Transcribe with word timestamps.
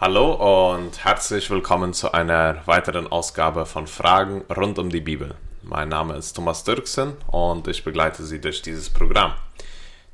Hallo 0.00 0.76
und 0.76 1.04
herzlich 1.04 1.50
willkommen 1.50 1.92
zu 1.92 2.14
einer 2.14 2.64
weiteren 2.66 3.08
Ausgabe 3.08 3.66
von 3.66 3.88
Fragen 3.88 4.42
rund 4.42 4.78
um 4.78 4.90
die 4.90 5.00
Bibel. 5.00 5.34
Mein 5.64 5.88
Name 5.88 6.14
ist 6.14 6.34
Thomas 6.34 6.62
Dirksen 6.62 7.14
und 7.26 7.66
ich 7.66 7.82
begleite 7.82 8.22
Sie 8.22 8.40
durch 8.40 8.62
dieses 8.62 8.90
Programm. 8.90 9.32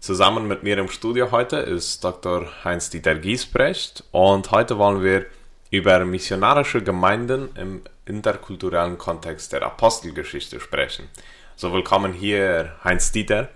Zusammen 0.00 0.48
mit 0.48 0.62
mir 0.62 0.78
im 0.78 0.88
Studio 0.88 1.32
heute 1.32 1.56
ist 1.56 2.02
Dr. 2.02 2.46
Heinz-Dieter 2.64 3.16
Giesbrecht 3.16 4.04
und 4.10 4.52
heute 4.52 4.78
wollen 4.78 5.04
wir 5.04 5.26
über 5.70 6.02
missionarische 6.06 6.82
Gemeinden 6.82 7.50
im 7.54 7.82
interkulturellen 8.06 8.96
Kontext 8.96 9.52
der 9.52 9.64
Apostelgeschichte 9.64 10.60
sprechen. 10.60 11.10
So 11.56 11.74
willkommen 11.74 12.14
hier 12.14 12.74
Heinz-Dieter. 12.84 13.50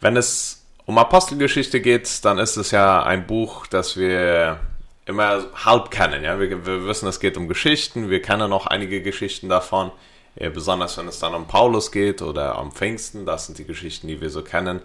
Wenn 0.00 0.16
es 0.16 0.64
um 0.86 0.96
Apostelgeschichte 0.96 1.82
geht, 1.82 2.24
dann 2.24 2.38
ist 2.38 2.56
es 2.56 2.70
ja 2.70 3.02
ein 3.02 3.26
Buch, 3.26 3.66
das 3.66 3.98
wir 3.98 4.58
immer 5.06 5.44
halb 5.64 5.90
kennen. 5.90 6.22
Ja? 6.22 6.38
Wir, 6.38 6.64
wir 6.64 6.86
wissen, 6.86 7.08
es 7.08 7.20
geht 7.20 7.36
um 7.36 7.48
Geschichten, 7.48 8.10
wir 8.10 8.22
kennen 8.22 8.50
noch 8.50 8.66
einige 8.66 9.02
Geschichten 9.02 9.48
davon, 9.48 9.90
besonders 10.36 10.96
wenn 10.96 11.08
es 11.08 11.18
dann 11.18 11.34
um 11.34 11.46
Paulus 11.46 11.92
geht 11.92 12.22
oder 12.22 12.58
um 12.58 12.72
Pfingsten, 12.72 13.26
das 13.26 13.46
sind 13.46 13.58
die 13.58 13.66
Geschichten, 13.66 14.08
die 14.08 14.20
wir 14.20 14.30
so 14.30 14.42
kennen. 14.42 14.80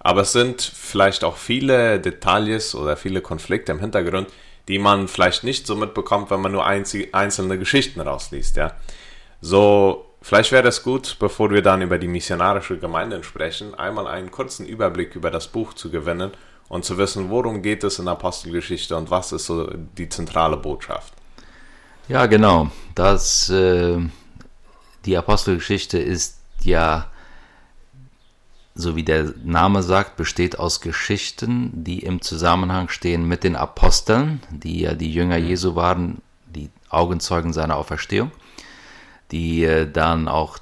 Aber 0.00 0.22
es 0.22 0.32
sind 0.32 0.62
vielleicht 0.62 1.24
auch 1.24 1.36
viele 1.36 2.00
Details 2.00 2.74
oder 2.74 2.96
viele 2.96 3.20
Konflikte 3.20 3.72
im 3.72 3.80
Hintergrund, 3.80 4.28
die 4.68 4.78
man 4.78 5.08
vielleicht 5.08 5.44
nicht 5.44 5.66
so 5.66 5.74
mitbekommt, 5.74 6.30
wenn 6.30 6.40
man 6.40 6.52
nur 6.52 6.64
einzelne 6.64 7.58
Geschichten 7.58 8.00
rausliest. 8.00 8.56
Ja? 8.56 8.76
So, 9.40 10.06
vielleicht 10.22 10.52
wäre 10.52 10.68
es 10.68 10.82
gut, 10.82 11.16
bevor 11.18 11.50
wir 11.50 11.62
dann 11.62 11.82
über 11.82 11.98
die 11.98 12.08
missionarische 12.08 12.78
Gemeinde 12.78 13.22
sprechen, 13.24 13.74
einmal 13.74 14.06
einen 14.06 14.30
kurzen 14.30 14.66
Überblick 14.66 15.16
über 15.16 15.30
das 15.30 15.48
Buch 15.48 15.74
zu 15.74 15.90
gewinnen 15.90 16.30
und 16.68 16.84
zu 16.84 16.98
wissen, 16.98 17.30
worum 17.30 17.62
geht 17.62 17.84
es 17.84 17.98
in 17.98 18.06
der 18.06 18.12
Apostelgeschichte 18.12 18.96
und 18.96 19.10
was 19.10 19.32
ist 19.32 19.46
so 19.46 19.70
die 19.96 20.08
zentrale 20.08 20.56
Botschaft. 20.56 21.12
Ja, 22.08 22.26
genau. 22.26 22.70
Das, 22.94 23.48
äh, 23.50 23.98
die 25.04 25.16
Apostelgeschichte 25.16 25.98
ist 25.98 26.38
ja, 26.62 27.10
so 28.74 28.96
wie 28.96 29.02
der 29.02 29.32
Name 29.44 29.82
sagt, 29.82 30.16
besteht 30.16 30.58
aus 30.58 30.80
Geschichten, 30.80 31.70
die 31.84 32.00
im 32.00 32.22
Zusammenhang 32.22 32.88
stehen 32.88 33.26
mit 33.26 33.44
den 33.44 33.56
Aposteln, 33.56 34.40
die 34.50 34.80
ja 34.80 34.94
die 34.94 35.12
Jünger 35.12 35.38
mhm. 35.38 35.46
Jesu 35.46 35.74
waren, 35.74 36.22
die 36.46 36.70
Augenzeugen 36.88 37.52
seiner 37.52 37.76
Auferstehung, 37.76 38.30
die 39.30 39.64
äh, 39.64 39.90
dann 39.90 40.28
auch 40.28 40.58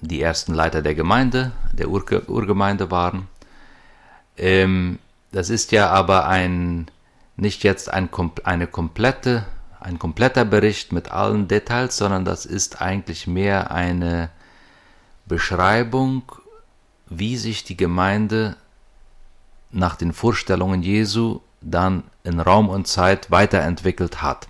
die 0.00 0.20
ersten 0.20 0.52
Leiter 0.52 0.82
der 0.82 0.94
Gemeinde, 0.94 1.52
der 1.72 1.88
Ur 1.88 2.04
Urgemeinde 2.26 2.90
waren. 2.90 3.28
Ähm, 4.36 4.98
das 5.32 5.50
ist 5.50 5.72
ja 5.72 5.88
aber 5.88 6.28
ein, 6.28 6.90
nicht 7.36 7.64
jetzt 7.64 7.92
ein, 7.92 8.08
eine 8.44 8.66
komplette, 8.66 9.46
ein 9.80 9.98
kompletter 9.98 10.44
Bericht 10.44 10.92
mit 10.92 11.10
allen 11.10 11.48
Details, 11.48 11.96
sondern 11.96 12.24
das 12.24 12.46
ist 12.46 12.80
eigentlich 12.80 13.26
mehr 13.26 13.70
eine 13.70 14.30
Beschreibung, 15.26 16.22
wie 17.06 17.36
sich 17.36 17.64
die 17.64 17.76
Gemeinde 17.76 18.56
nach 19.70 19.96
den 19.96 20.12
Vorstellungen 20.12 20.82
Jesu 20.82 21.40
dann 21.62 22.04
in 22.24 22.38
Raum 22.38 22.68
und 22.68 22.86
Zeit 22.86 23.30
weiterentwickelt 23.30 24.20
hat. 24.20 24.48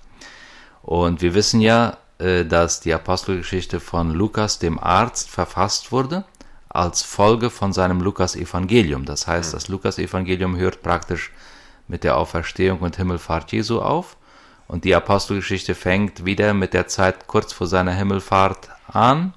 Und 0.83 1.23
wir 1.23 1.35
wissen 1.35 1.61
ja, 1.61 1.99
äh, 2.19 2.45
dass 2.45 2.81
die 2.81 2.93
Apostelgeschichte 2.93 3.79
von 3.79 4.11
Lukas 4.11 4.59
dem 4.59 4.79
Arzt 4.81 5.31
verfasst 5.31 5.93
wurde 5.93 6.25
als 6.73 7.03
Folge 7.03 7.51
von 7.51 7.75
seinem 7.75 8.01
Lukas-Evangelium. 8.01 9.05
Das 9.05 9.27
heißt, 9.27 9.53
das 9.53 9.69
Lukas-Evangelium 9.69 10.57
hört 10.57 10.83
praktisch 10.83 11.31
mit 11.87 12.03
der 12.03 12.17
Auferstehung 12.17 12.79
und 12.79 12.97
Himmelfahrt 12.97 13.53
Jesu 13.53 13.81
auf 13.81 14.17
und 14.69 14.85
die 14.85 14.95
Apostelgeschichte 14.95 15.75
fängt 15.75 16.25
wieder 16.25 16.55
mit 16.55 16.73
der 16.73 16.87
Zeit 16.87 17.27
kurz 17.27 17.53
vor 17.53 17.67
seiner 17.67 17.93
Himmelfahrt 17.93 18.71
an 18.87 19.35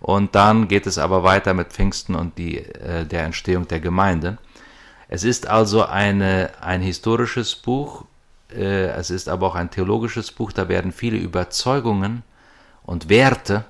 und 0.00 0.34
dann 0.34 0.66
geht 0.66 0.88
es 0.88 0.98
aber 0.98 1.22
weiter 1.22 1.54
mit 1.54 1.68
Pfingsten 1.68 2.16
und 2.16 2.38
die, 2.38 2.58
äh, 2.58 3.06
der 3.06 3.22
Entstehung 3.22 3.68
der 3.68 3.78
Gemeinde. 3.78 4.38
Es 5.06 5.22
ist 5.22 5.46
also 5.46 5.84
eine, 5.84 6.50
ein 6.60 6.80
historisches 6.80 7.54
Buch, 7.54 8.04
äh, 8.52 8.86
es 8.86 9.10
ist 9.10 9.28
aber 9.28 9.46
auch 9.46 9.54
ein 9.54 9.70
theologisches 9.70 10.32
Buch, 10.32 10.50
da 10.50 10.68
werden 10.68 10.90
viele 10.90 11.18
Überzeugungen 11.18 12.24
und 12.82 13.08
Werte 13.08 13.64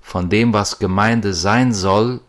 von 0.00 0.30
dem, 0.30 0.52
was 0.52 0.78
Gemeinde 0.78 1.34
sein 1.34 1.74
soll, 1.74 2.20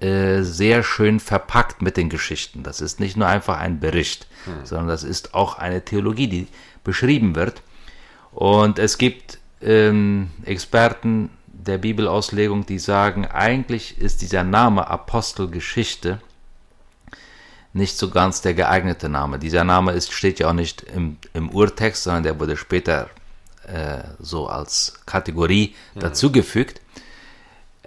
äh, 0.00 0.42
sehr 0.42 0.82
schön 0.82 1.20
verpackt 1.20 1.82
mit 1.82 1.96
den 1.96 2.08
Geschichten. 2.08 2.62
Das 2.62 2.80
ist 2.80 3.00
nicht 3.00 3.16
nur 3.16 3.26
einfach 3.26 3.58
ein 3.58 3.80
Bericht, 3.80 4.26
hm. 4.46 4.64
sondern 4.64 4.88
das 4.88 5.04
ist 5.04 5.34
auch 5.34 5.58
eine 5.58 5.84
Theologie, 5.84 6.26
die 6.26 6.46
beschrieben 6.84 7.34
wird. 7.34 7.62
Und 8.32 8.78
es 8.78 8.96
gibt 8.96 9.38
ähm, 9.60 10.30
Experten 10.44 11.30
der 11.46 11.76
Bibelauslegung, 11.78 12.64
die 12.64 12.78
sagen, 12.78 13.26
eigentlich 13.26 13.98
ist 13.98 14.22
dieser 14.22 14.44
Name 14.44 14.88
Apostelgeschichte 14.88 16.20
nicht 17.72 17.98
so 17.98 18.08
ganz 18.10 18.40
der 18.40 18.54
geeignete 18.54 19.08
Name. 19.08 19.38
Dieser 19.38 19.64
Name 19.64 19.92
ist, 19.92 20.12
steht 20.12 20.40
ja 20.40 20.48
auch 20.48 20.54
nicht 20.54 20.82
im, 20.82 21.18
im 21.34 21.50
Urtext, 21.50 22.04
sondern 22.04 22.22
der 22.22 22.40
wurde 22.40 22.56
später 22.56 23.10
äh, 23.66 23.98
so 24.18 24.48
als 24.48 24.94
Kategorie 25.04 25.74
hm. 25.92 26.00
dazugefügt 26.00 26.80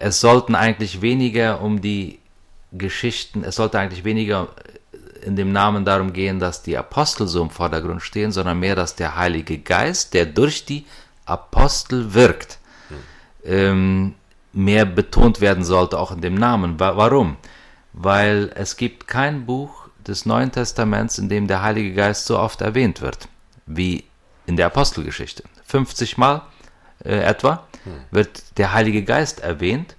es 0.03 0.19
sollten 0.19 0.53
eigentlich 0.53 1.02
weniger 1.02 1.62
um 1.62 1.80
die 1.80 2.19
Geschichten, 2.74 3.44
es 3.44 3.56
sollte 3.56 3.80
eigentlich 3.80 4.03
weniger 4.03 4.50
in 5.22 5.38
dem 5.38 5.53
Namen 5.53 5.86
darum 5.86 6.12
gehen, 6.12 6.40
dass 6.40 6.62
die 6.62 6.78
Apostel 6.78 7.25
so 7.28 7.41
im 7.41 7.50
Vordergrund 7.50 8.02
stehen, 8.02 8.34
sondern 8.34 8.59
mehr, 8.59 8.75
dass 8.75 8.96
der 8.96 9.16
Heilige 9.16 9.58
Geist, 9.59 10.13
der 10.13 10.25
durch 10.25 10.66
die 10.66 10.86
Apostel 11.25 12.13
wirkt, 12.13 12.59
hm. 12.90 12.97
ähm, 13.46 14.13
mehr 14.52 14.86
betont 14.86 15.40
werden 15.40 15.63
sollte, 15.63 15.97
auch 15.97 16.12
in 16.12 16.19
dem 16.19 16.36
Namen. 16.36 16.78
Warum? 16.78 17.38
Weil 17.94 18.52
es 18.56 18.75
gibt 18.75 19.08
kein 19.08 19.46
Buch 19.46 19.88
des 20.06 20.25
Neuen 20.25 20.52
Testaments, 20.52 21.18
in 21.18 21.30
dem 21.30 21.47
der 21.47 21.62
Heilige 21.62 21.94
Geist 21.94 22.25
so 22.25 22.38
oft 22.38 22.59
erwähnt 22.59 23.00
wird, 23.02 23.30
wie 23.66 24.03
in 24.47 24.58
der 24.58 24.66
Apostelgeschichte. 24.66 25.44
50 25.66 26.18
Mal 26.18 26.42
äh, 27.06 27.19
etwa 27.19 27.63
wird 28.12 28.58
der 28.58 28.74
Heilige 28.74 29.04
Geist 29.04 29.40
erwähnt. 29.42 29.96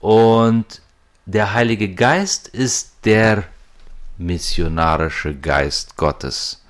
Und 0.00 0.80
der 1.26 1.52
Heilige 1.54 1.94
Geist 1.94 2.48
ist 2.48 2.92
der 3.04 3.44
missionarische 4.18 5.34
Geist 5.34 5.96
Gottes. 5.96 6.62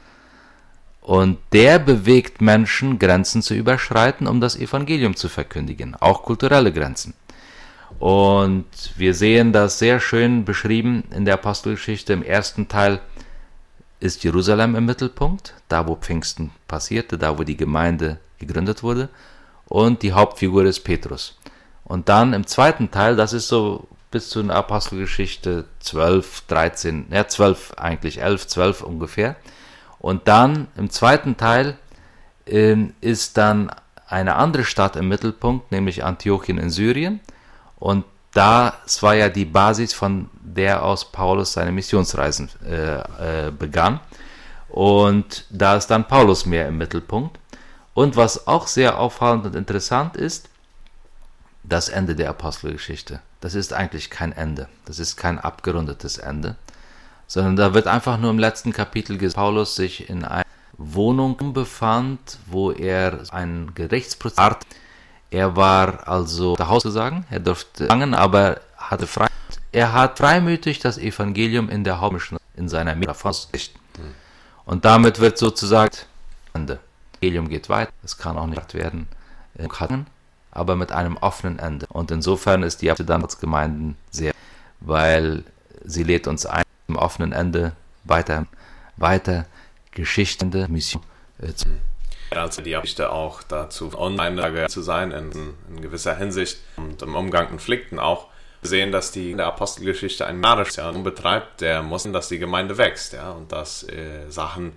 Und 1.01 1.39
der 1.53 1.79
bewegt 1.79 2.41
Menschen, 2.41 2.99
Grenzen 2.99 3.43
zu 3.43 3.55
überschreiten, 3.55 4.27
um 4.27 4.41
das 4.41 4.57
Evangelium 4.57 5.17
zu 5.17 5.29
verkündigen, 5.29 5.97
auch 5.97 6.23
kulturelle 6.23 6.73
Grenzen. 6.73 7.15
Und 7.99 8.67
wir 8.97 9.15
sehen 9.15 9.53
das 9.53 9.79
sehr 9.79 9.99
schön 9.99 10.45
beschrieben 10.45 11.05
in 11.15 11.25
der 11.25 11.35
Apostelgeschichte. 11.35 12.13
Im 12.13 12.23
ersten 12.23 12.69
Teil 12.69 13.01
ist 13.99 14.25
Jerusalem 14.25 14.77
im 14.77 14.87
Mittelpunkt, 14.87 15.55
da 15.69 15.87
wo 15.87 15.97
Pfingsten 15.97 16.51
passierte, 16.69 17.19
da 17.19 17.39
wo 17.39 17.45
die 17.45 17.57
Gemeinde 17.57 18.19
gegründet 18.39 18.83
wurde 18.83 19.09
und 19.71 20.03
die 20.03 20.13
Hauptfigur 20.13 20.65
ist 20.65 20.81
Petrus. 20.81 21.39
Und 21.85 22.09
dann 22.09 22.35
im 22.35 22.47
zweiten 22.47 22.91
Teil, 22.91 23.17
das 23.17 23.33
ist 23.33 23.49
so 23.49 23.87
bis 24.11 24.29
zu 24.29 24.41
einer 24.41 24.57
Apostelgeschichte 24.57 25.65
12, 25.79 26.43
13, 26.49 27.07
ja 27.11 27.27
12 27.27 27.75
eigentlich, 27.77 28.21
11, 28.21 28.49
12 28.49 28.83
ungefähr. 28.83 29.37
Und 30.01 30.27
dann 30.27 30.67
im 30.77 30.91
zweiten 30.91 31.37
Teil 31.37 31.79
äh, 32.47 32.77
ist 33.01 33.37
dann 33.37 33.71
eine 34.09 34.35
andere 34.35 34.65
Stadt 34.65 34.97
im 34.97 35.09
Mittelpunkt, 35.09 35.71
nämlich 35.71 36.03
Antiochien 36.03 36.59
in 36.59 36.71
Syrien. 36.71 37.21
Und 37.79 38.05
das 38.33 39.03
war 39.03 39.15
ja 39.15 39.29
die 39.29 39.45
Basis, 39.45 39.93
von 39.93 40.31
der 40.43 40.83
aus 40.83 41.13
Paulus 41.13 41.53
seine 41.53 41.71
Missionsreisen 41.71 42.51
äh, 42.67 43.47
äh, 43.47 43.51
begann. 43.53 44.01
Und 44.69 45.45
da 45.51 45.77
ist 45.77 45.87
dann 45.87 46.09
Paulus 46.09 46.45
mehr 46.45 46.67
im 46.67 46.79
Mittelpunkt. 46.79 47.40
Und 48.01 48.17
was 48.17 48.47
auch 48.47 48.67
sehr 48.67 48.99
auffallend 48.99 49.45
und 49.45 49.55
interessant 49.55 50.17
ist, 50.17 50.49
das 51.65 51.91
Ende 51.91 52.15
der 52.15 52.31
Apostelgeschichte. 52.31 53.21
Das 53.43 53.55
ist 53.55 53.75
eigentlich 53.75 54.09
kein 54.09 54.33
Ende. 54.33 54.71
Das 54.87 54.99
ist 54.99 55.19
kein 55.19 55.39
abgerundetes 55.39 56.17
Ende, 56.17 56.57
sondern 57.27 57.57
da 57.57 57.75
wird 57.75 57.87
einfach 57.87 58.17
nur 58.17 58.31
im 58.31 58.39
letzten 58.39 58.73
Kapitel 58.73 59.19
gesagt, 59.19 59.37
Paulus 59.37 59.75
sich 59.75 60.09
in 60.09 60.25
einer 60.25 60.47
Wohnung 60.79 61.53
befand, 61.53 62.39
wo 62.47 62.73
er 62.73 63.21
einen 63.33 63.75
Gerichtsprozess 63.75 64.39
hat. 64.39 64.65
Er 65.31 65.55
war 65.57 66.09
also 66.09 66.57
zu 66.57 66.69
Hause 66.69 66.91
sagen, 66.93 67.27
er 67.29 67.41
durfte 67.41 67.85
langen, 67.85 68.15
aber 68.15 68.63
hatte 68.79 69.07
frei. 69.07 69.27
Er 69.73 69.93
hat 69.93 70.17
freimütig 70.17 70.79
das 70.79 70.97
Evangelium 70.97 71.69
in 71.69 71.85
der 71.85 72.01
Hauptmission 72.01 72.39
in 72.57 72.71
seiner 72.71 72.95
Mitte 72.95 73.15
Und 74.65 74.87
damit 74.87 75.21
wird 75.21 75.37
sozusagen 75.37 75.91
Ende. 76.55 76.81
Evangelium 77.21 77.49
geht 77.49 77.69
weiter, 77.69 77.93
es 78.03 78.17
kann 78.17 78.39
auch 78.39 78.47
nicht 78.47 78.75
werden, 78.75 79.09
äh, 79.59 79.69
aber 80.51 80.77
mit 80.77 80.93
einem 80.93 81.17
offenen 81.17 81.59
Ende. 81.59 81.87
Und 81.89 82.11
insofern 82.11 82.63
ist 82.63 82.83
die 82.83 82.91
Amsterdam-Gemeinden 82.91 83.97
sehr, 84.11 84.33
weil 84.81 85.45
sie 85.85 86.03
lädt 86.03 86.27
uns 86.27 86.47
ein, 86.47 86.65
im 86.89 86.97
offenen 86.97 87.33
Ende 87.33 87.73
weiter, 88.05 88.47
weiter 88.97 89.47
Geschichte, 89.93 90.47
Mission 90.69 91.03
äh, 91.39 91.53
zu 91.53 91.69
also 92.31 92.63
die 92.63 92.71
Geschichte 92.71 93.11
auch 93.11 93.43
dazu 93.43 93.91
online 93.99 94.69
zu 94.69 94.83
sein 94.83 95.11
in, 95.11 95.33
in, 95.69 95.81
gewisser 95.83 96.17
Hinsicht 96.17 96.59
und 96.77 97.03
im 97.03 97.17
Umgang 97.17 97.45
mit 97.45 97.51
Konflikten 97.51 97.99
auch. 97.99 98.29
Sehen, 98.63 98.93
dass 98.93 99.11
die 99.11 99.31
in 99.33 99.39
der 99.39 99.47
Apostelgeschichte 99.47 100.27
ein 100.27 100.39
Nahrungsjahr 100.39 100.93
betreibt, 100.93 101.63
der 101.63 101.83
muss, 101.83 102.05
dass 102.05 102.29
die 102.29 102.39
Gemeinde 102.39 102.77
wächst, 102.77 103.15
ja, 103.15 103.31
und 103.33 103.51
dass 103.51 103.83
äh, 103.89 104.29
Sachen 104.29 104.75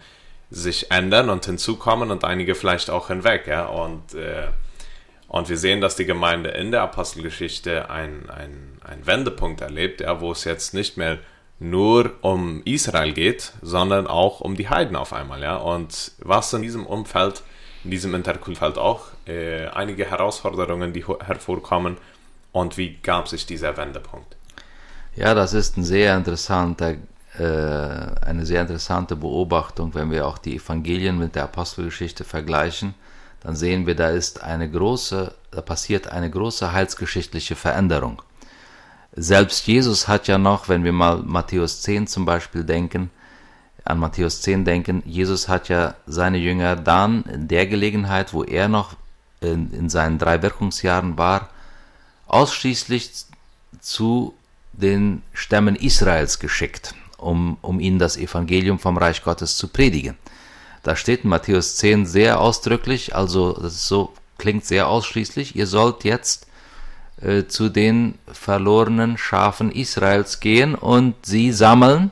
sich 0.54 0.92
ändern 0.92 1.30
und 1.30 1.46
hinzukommen 1.46 2.12
und 2.12 2.24
einige 2.24 2.56
vielleicht 2.56 2.90
auch 2.90 3.08
hinweg, 3.08 3.48
ja, 3.48 3.66
und 3.66 4.14
äh, 4.14 4.48
und 5.28 5.50
wir 5.50 5.58
sehen, 5.58 5.82
dass 5.82 5.96
die 5.96 6.06
Gemeinde 6.06 6.50
in 6.52 6.70
der 6.70 6.84
Apostelgeschichte 6.84 7.90
einen 7.90 8.30
ein 8.30 9.06
Wendepunkt 9.06 9.62
erlebt, 9.62 10.02
ja, 10.02 10.22
wo 10.22 10.32
es 10.32 10.44
jetzt 10.44 10.74
nicht 10.74 10.98
mehr 10.98 11.18
nur 11.60 12.12
um 12.22 12.62
Israel 12.66 13.14
geht, 13.14 13.54
sondern 13.62 14.08
auch 14.08 14.42
um 14.42 14.56
die 14.56 14.70
Heiden 14.70 14.96
auf 14.96 15.14
einmal. 15.14 15.42
Ja? 15.42 15.58
Und 15.58 16.12
was 16.20 16.54
in 16.54 16.62
diesem 16.62 16.86
Umfeld, 16.86 17.42
in 17.84 17.92
diesem 17.92 18.14
Interkulturfeld 18.14 18.78
auch 18.78 19.08
äh, 19.26 19.68
einige 19.68 20.06
Herausforderungen, 20.06 20.94
die 20.94 21.06
hervorkommen 21.06 21.98
und 22.52 22.78
wie 22.78 22.98
gab 22.98 23.28
sich 23.28 23.46
dieser 23.46 23.78
Wendepunkt? 23.78 24.36
Ja, 25.16 25.34
das 25.34 25.54
ist 25.54 25.78
ein 25.78 25.84
sehr 25.84 26.18
interessanter, 26.18 26.96
eine 27.42 28.46
sehr 28.46 28.62
interessante 28.62 29.16
Beobachtung, 29.16 29.94
wenn 29.96 30.12
wir 30.12 30.28
auch 30.28 30.38
die 30.38 30.58
Evangelien 30.58 31.18
mit 31.18 31.36
der 31.36 31.46
Apostelgeschichte 31.46 32.24
vergleichen, 32.24 32.94
dann 33.42 33.56
sehen 33.56 33.88
wir, 33.88 33.96
da 33.96 34.10
ist 34.10 34.44
eine 34.44 34.70
große, 34.70 35.34
da 35.52 35.62
passiert 35.62 36.08
eine 36.08 36.30
große 36.30 36.72
heilsgeschichtliche 36.72 37.56
Veränderung. 37.56 38.22
Selbst 39.16 39.68
Jesus 39.68 40.08
hat 40.08 40.28
ja 40.28 40.38
noch, 40.38 40.70
wenn 40.70 40.84
wir 40.84 40.94
mal 40.94 41.18
Matthäus 41.18 41.82
10 41.82 42.08
zum 42.08 42.26
Beispiel 42.26 42.64
denken, 42.64 43.12
an 43.86 44.00
Matthäus 44.00 44.42
10 44.42 44.64
denken, 44.66 45.04
Jesus 45.06 45.50
hat 45.50 45.70
ja 45.70 45.96
seine 46.06 46.38
Jünger 46.38 46.76
dann 46.76 47.24
in 47.24 47.48
der 47.48 47.68
Gelegenheit, 47.68 48.34
wo 48.34 48.44
er 48.44 48.70
noch 48.70 48.96
in, 49.42 49.72
in 49.74 49.90
seinen 49.90 50.18
drei 50.18 50.42
Wirkungsjahren 50.42 51.18
war, 51.18 51.50
ausschließlich 52.28 53.12
zu 53.82 54.34
den 54.72 55.22
Stämmen 55.34 55.76
Israels 55.76 56.40
geschickt, 56.40 56.96
um, 57.24 57.58
um 57.62 57.80
ihnen 57.80 58.00
das 58.00 58.18
Evangelium 58.18 58.80
vom 58.80 58.98
Reich 58.98 59.24
Gottes 59.24 59.58
zu 59.58 59.68
predigen. 59.68 60.18
Da 60.84 60.96
steht 60.96 61.24
in 61.24 61.30
Matthäus 61.30 61.78
10 61.78 62.06
sehr 62.06 62.40
ausdrücklich, 62.40 63.16
also 63.16 63.54
das 63.54 63.88
so 63.88 64.14
klingt 64.38 64.66
sehr 64.66 64.88
ausschließlich, 64.88 65.56
ihr 65.56 65.68
sollt 65.68 66.04
jetzt 66.04 66.48
äh, 67.22 67.46
zu 67.48 67.70
den 67.70 68.16
verlorenen 68.32 69.18
Schafen 69.18 69.72
Israels 69.72 70.40
gehen 70.42 70.76
und 70.76 71.16
sie 71.26 71.52
sammeln 71.52 72.12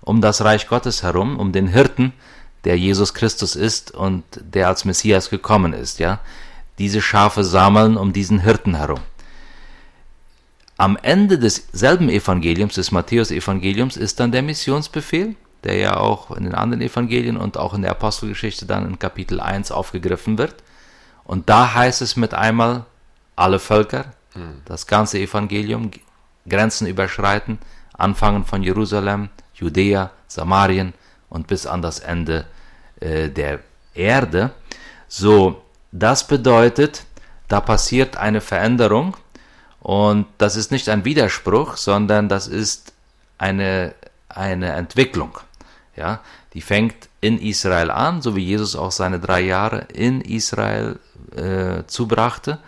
um 0.00 0.20
das 0.20 0.42
Reich 0.42 0.68
Gottes 0.68 1.02
herum, 1.02 1.38
um 1.38 1.52
den 1.52 1.66
Hirten, 1.66 2.12
der 2.64 2.78
Jesus 2.78 3.12
Christus 3.12 3.56
ist 3.56 3.90
und 3.90 4.24
der 4.40 4.68
als 4.68 4.84
Messias 4.84 5.30
gekommen 5.30 5.72
ist, 5.72 5.98
ja. 5.98 6.20
Diese 6.78 7.02
Schafe 7.02 7.42
sammeln 7.42 7.96
um 7.96 8.12
diesen 8.12 8.40
Hirten 8.40 8.76
herum. 8.76 9.00
Am 10.78 10.98
Ende 11.00 11.38
desselben 11.38 12.08
Evangeliums, 12.08 12.74
des 12.74 12.90
Matthäus-Evangeliums, 12.90 13.96
ist 13.96 14.20
dann 14.20 14.32
der 14.32 14.42
Missionsbefehl, 14.42 15.34
der 15.64 15.76
ja 15.76 15.96
auch 15.96 16.30
in 16.36 16.44
den 16.44 16.54
anderen 16.54 16.82
Evangelien 16.82 17.36
und 17.38 17.56
auch 17.56 17.72
in 17.72 17.82
der 17.82 17.92
Apostelgeschichte 17.92 18.66
dann 18.66 18.86
in 18.86 18.98
Kapitel 18.98 19.40
1 19.40 19.70
aufgegriffen 19.70 20.36
wird. 20.36 20.56
Und 21.24 21.48
da 21.48 21.74
heißt 21.74 22.02
es 22.02 22.16
mit 22.16 22.34
einmal, 22.34 22.84
alle 23.36 23.58
Völker, 23.58 24.12
das 24.64 24.86
ganze 24.86 25.18
Evangelium, 25.18 25.90
Grenzen 26.48 26.86
überschreiten, 26.86 27.58
anfangen 27.94 28.44
von 28.44 28.62
Jerusalem, 28.62 29.30
Judäa, 29.54 30.10
Samarien 30.28 30.92
und 31.28 31.46
bis 31.46 31.66
an 31.66 31.82
das 31.82 32.00
Ende 32.00 32.46
äh, 33.00 33.28
der 33.28 33.60
Erde. 33.94 34.52
So, 35.08 35.62
das 35.92 36.26
bedeutet, 36.26 37.04
da 37.48 37.60
passiert 37.60 38.16
eine 38.16 38.40
Veränderung 38.40 39.16
und 39.86 40.26
das 40.38 40.56
ist 40.56 40.70
nicht 40.70 40.88
ein 40.88 41.04
Widerspruch, 41.04 41.76
sondern 41.76 42.28
das 42.28 42.48
ist 42.48 42.92
eine, 43.38 43.94
eine 44.28 44.72
Entwicklung. 44.72 45.38
Ja, 45.94 46.20
die 46.52 46.60
fängt 46.60 47.08
in 47.20 47.38
Israel 47.38 47.90
an, 47.90 48.20
so 48.20 48.36
wie 48.36 48.44
Jesus 48.44 48.76
auch 48.76 48.92
seine 48.92 49.18
drei 49.18 49.40
Jahre 49.40 49.86
in 49.92 50.20
Israel 50.20 50.98
äh, 51.34 51.84
zubrachte 51.86 52.58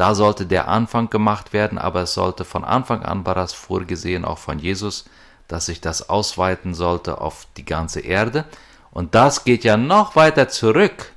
da 0.00 0.14
sollte 0.14 0.46
der 0.46 0.66
Anfang 0.66 1.10
gemacht 1.10 1.52
werden, 1.52 1.76
aber 1.76 2.00
es 2.00 2.14
sollte 2.14 2.46
von 2.46 2.64
Anfang 2.64 3.02
an 3.02 3.26
war 3.26 3.34
das 3.34 3.52
vorgesehen, 3.52 4.24
auch 4.24 4.38
von 4.38 4.58
Jesus, 4.58 5.04
dass 5.46 5.66
sich 5.66 5.82
das 5.82 6.08
ausweiten 6.08 6.72
sollte 6.72 7.20
auf 7.20 7.46
die 7.58 7.66
ganze 7.66 8.00
Erde. 8.00 8.46
Und 8.92 9.14
das 9.14 9.44
geht 9.44 9.62
ja 9.62 9.76
noch 9.76 10.16
weiter 10.16 10.48
zurück, 10.48 11.12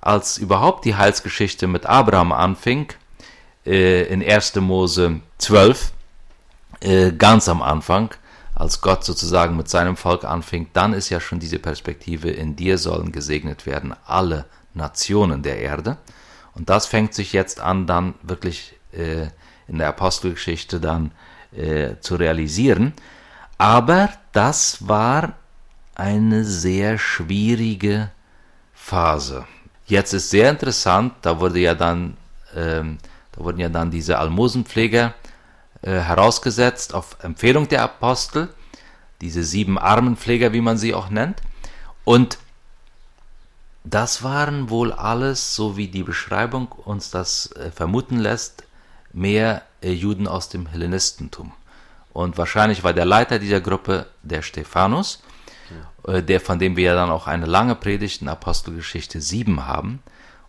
als 0.00 0.38
überhaupt 0.38 0.86
die 0.86 0.96
Heilsgeschichte 0.96 1.66
mit 1.66 1.84
Abraham 1.84 2.32
anfing, 2.32 2.88
äh, 3.66 4.02
in 4.04 4.22
1. 4.22 4.56
Mose 4.56 5.20
12, 5.38 5.92
äh, 6.80 7.12
ganz 7.12 7.48
am 7.48 7.62
Anfang, 7.62 8.10
als 8.54 8.80
Gott 8.80 9.04
sozusagen 9.04 9.56
mit 9.56 9.68
seinem 9.68 9.96
Volk 9.96 10.24
anfing, 10.24 10.68
dann 10.72 10.92
ist 10.92 11.08
ja 11.08 11.20
schon 11.20 11.40
diese 11.40 11.58
Perspektive, 11.58 12.30
in 12.30 12.56
dir 12.56 12.78
sollen 12.78 13.12
gesegnet 13.12 13.64
werden 13.66 13.94
alle 14.06 14.44
Nationen 14.74 15.42
der 15.42 15.58
Erde. 15.60 15.96
Und 16.54 16.68
das 16.68 16.86
fängt 16.86 17.14
sich 17.14 17.32
jetzt 17.32 17.60
an, 17.60 17.86
dann 17.86 18.14
wirklich 18.22 18.74
äh, 18.92 19.28
in 19.66 19.78
der 19.78 19.88
Apostelgeschichte 19.88 20.80
dann 20.80 21.12
äh, 21.56 21.96
zu 22.00 22.16
realisieren. 22.16 22.92
Aber 23.56 24.10
das 24.32 24.88
war 24.88 25.34
eine 25.94 26.44
sehr 26.44 26.98
schwierige 26.98 28.10
Phase. 28.74 29.44
Jetzt 29.86 30.12
ist 30.12 30.30
sehr 30.30 30.50
interessant, 30.50 31.14
da 31.22 31.40
wurde 31.40 31.58
ja 31.58 31.74
dann, 31.74 32.16
ähm, 32.54 32.98
wurden 33.44 33.60
ja 33.60 33.68
dann 33.68 33.90
diese 33.90 34.18
Almosenpfleger 34.18 35.14
äh, 35.82 35.90
herausgesetzt 35.92 36.94
auf 36.94 37.16
Empfehlung 37.22 37.68
der 37.68 37.82
Apostel, 37.82 38.48
diese 39.20 39.44
sieben 39.44 39.78
Armenpfleger, 39.78 40.52
wie 40.52 40.60
man 40.60 40.78
sie 40.78 40.94
auch 40.94 41.10
nennt. 41.10 41.40
Und 42.04 42.38
das 43.84 44.22
waren 44.22 44.68
wohl 44.70 44.92
alles, 44.92 45.54
so 45.54 45.76
wie 45.76 45.88
die 45.88 46.02
Beschreibung 46.02 46.68
uns 46.72 47.10
das 47.10 47.52
äh, 47.52 47.70
vermuten 47.70 48.18
lässt, 48.18 48.64
mehr 49.12 49.62
äh, 49.82 49.90
Juden 49.92 50.28
aus 50.28 50.48
dem 50.48 50.66
Hellenistentum. 50.66 51.52
Und 52.12 52.36
wahrscheinlich 52.38 52.84
war 52.84 52.92
der 52.92 53.04
Leiter 53.04 53.38
dieser 53.38 53.60
Gruppe 53.60 54.06
der 54.22 54.42
Stephanus, 54.42 55.22
ja. 56.04 56.14
äh, 56.14 56.22
der, 56.22 56.40
von 56.40 56.58
dem 56.58 56.76
wir 56.76 56.84
ja 56.84 56.94
dann 56.94 57.10
auch 57.10 57.26
eine 57.26 57.46
lange 57.46 57.74
Predigt 57.74 58.22
in 58.22 58.28
Apostelgeschichte 58.28 59.20
7 59.20 59.66
haben. 59.66 60.02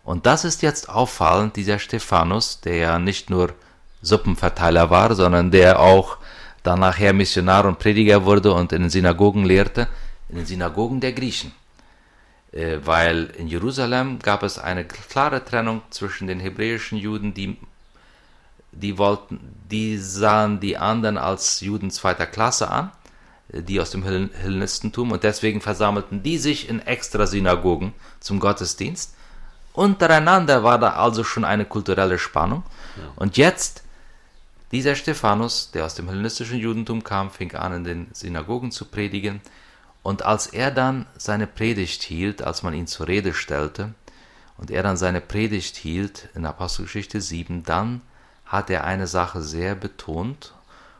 Und 0.04 0.26
das 0.26 0.44
ist 0.44 0.62
jetzt 0.62 0.88
auffallend, 0.88 1.56
dieser 1.56 1.78
Stephanus, 1.78 2.60
der 2.60 2.76
ja 2.76 2.98
nicht 2.98 3.30
nur 3.30 3.54
Suppenverteiler 4.02 4.90
war, 4.90 5.14
sondern 5.14 5.50
der 5.50 5.78
auch 5.78 6.18
dann 6.62 6.80
nachher 6.80 7.12
Missionar 7.12 7.64
und 7.66 7.78
Prediger 7.78 8.24
wurde 8.24 8.52
und 8.52 8.72
in 8.72 8.82
den 8.82 8.90
Synagogen 8.90 9.44
lehrte, 9.44 9.88
in 10.28 10.36
den 10.36 10.46
Synagogen 10.46 11.00
der 11.00 11.12
Griechen. 11.12 11.52
Äh, 12.52 12.78
weil 12.84 13.26
in 13.38 13.48
Jerusalem 13.48 14.18
gab 14.18 14.42
es 14.42 14.58
eine 14.58 14.84
klare 14.84 15.44
Trennung 15.44 15.82
zwischen 15.90 16.26
den 16.26 16.38
hebräischen 16.38 16.98
Juden, 16.98 17.32
die, 17.32 17.56
die, 18.72 18.98
wollten, 18.98 19.40
die 19.70 19.98
sahen 19.98 20.60
die 20.60 20.76
anderen 20.76 21.16
als 21.16 21.60
Juden 21.60 21.90
zweiter 21.90 22.26
Klasse 22.26 22.70
an, 22.70 22.92
äh, 23.52 23.62
die 23.62 23.80
aus 23.80 23.90
dem 23.90 24.04
Hellenistentum, 24.04 25.12
und 25.12 25.22
deswegen 25.24 25.60
versammelten 25.60 26.22
die 26.22 26.38
sich 26.38 26.68
in 26.68 26.80
extra 26.80 27.26
Synagogen 27.26 27.94
zum 28.20 28.38
Gottesdienst. 28.38 29.14
Untereinander 29.72 30.62
war 30.62 30.78
da 30.78 30.94
also 30.94 31.24
schon 31.24 31.44
eine 31.44 31.64
kulturelle 31.64 32.18
Spannung. 32.18 32.62
Ja. 32.96 33.02
Und 33.16 33.36
jetzt, 33.36 33.82
dieser 34.70 34.94
Stephanus, 34.94 35.70
der 35.72 35.86
aus 35.86 35.94
dem 35.94 36.08
hellenistischen 36.08 36.58
Judentum 36.58 37.04
kam, 37.04 37.30
fing 37.30 37.54
an, 37.54 37.72
in 37.72 37.84
den 37.84 38.06
Synagogen 38.12 38.70
zu 38.70 38.84
predigen. 38.84 39.40
Und 40.02 40.24
als 40.24 40.46
er 40.46 40.70
dann 40.70 41.06
seine 41.16 41.46
Predigt 41.46 42.02
hielt, 42.02 42.42
als 42.42 42.62
man 42.62 42.74
ihn 42.74 42.86
zur 42.86 43.08
Rede 43.08 43.32
stellte, 43.32 43.94
und 44.58 44.70
er 44.70 44.82
dann 44.82 44.96
seine 44.96 45.20
Predigt 45.20 45.76
hielt 45.76 46.28
in 46.34 46.46
Apostelgeschichte 46.46 47.20
7, 47.20 47.64
dann 47.64 48.00
hat 48.44 48.70
er 48.70 48.84
eine 48.84 49.06
Sache 49.06 49.42
sehr 49.42 49.74
betont 49.74 50.52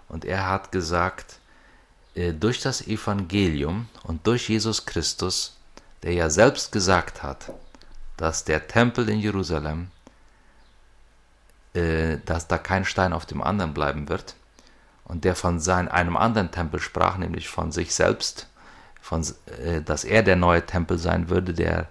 und 0.08 0.24
er 0.24 0.48
hat 0.48 0.72
gesagt, 0.72 1.38
äh, 2.14 2.32
durch 2.32 2.60
das 2.60 2.86
Evangelium 2.86 3.88
und 4.04 4.26
durch 4.26 4.48
Jesus 4.48 4.86
Christus, 4.86 5.56
der 6.02 6.12
ja 6.14 6.30
selbst 6.30 6.72
gesagt 6.72 7.22
hat, 7.22 7.52
dass 8.22 8.44
der 8.44 8.68
Tempel 8.68 9.08
in 9.08 9.18
Jerusalem, 9.18 9.88
äh, 11.74 12.18
dass 12.24 12.46
da 12.46 12.56
kein 12.56 12.84
Stein 12.84 13.12
auf 13.12 13.26
dem 13.26 13.42
anderen 13.42 13.74
bleiben 13.74 14.08
wird, 14.08 14.36
und 15.02 15.24
der 15.24 15.34
von 15.34 15.58
sein, 15.58 15.88
einem 15.88 16.16
anderen 16.16 16.52
Tempel 16.52 16.78
sprach, 16.78 17.16
nämlich 17.16 17.48
von 17.48 17.72
sich 17.72 17.92
selbst, 17.92 18.46
von, 19.00 19.26
äh, 19.64 19.82
dass 19.82 20.04
er 20.04 20.22
der 20.22 20.36
neue 20.36 20.64
Tempel 20.64 20.98
sein 20.98 21.30
würde, 21.30 21.52
der 21.52 21.88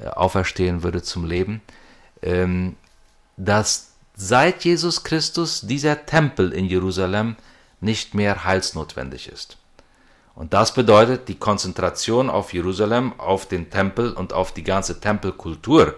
äh, 0.00 0.06
auferstehen 0.06 0.82
würde 0.82 1.02
zum 1.02 1.26
Leben, 1.26 1.60
ähm, 2.22 2.74
dass 3.36 3.90
seit 4.16 4.64
Jesus 4.64 5.04
Christus 5.04 5.60
dieser 5.60 6.06
Tempel 6.06 6.50
in 6.54 6.64
Jerusalem 6.64 7.36
nicht 7.82 8.14
mehr 8.14 8.44
heilsnotwendig 8.44 9.28
ist. 9.28 9.58
Und 10.38 10.54
das 10.54 10.72
bedeutet 10.72 11.26
die 11.26 11.34
Konzentration 11.34 12.30
auf 12.30 12.52
Jerusalem, 12.52 13.12
auf 13.18 13.46
den 13.46 13.70
Tempel 13.70 14.12
und 14.12 14.32
auf 14.32 14.52
die 14.52 14.62
ganze 14.62 15.00
Tempelkultur, 15.00 15.96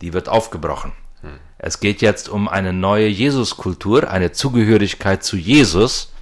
die 0.00 0.12
wird 0.12 0.28
aufgebrochen. 0.28 0.92
Hm. 1.22 1.40
Es 1.58 1.80
geht 1.80 2.00
jetzt 2.00 2.28
um 2.28 2.46
eine 2.46 2.72
neue 2.72 3.08
Jesuskultur, 3.08 4.08
eine 4.08 4.30
Zugehörigkeit 4.30 5.24
zu 5.24 5.36
Jesus. 5.36 6.12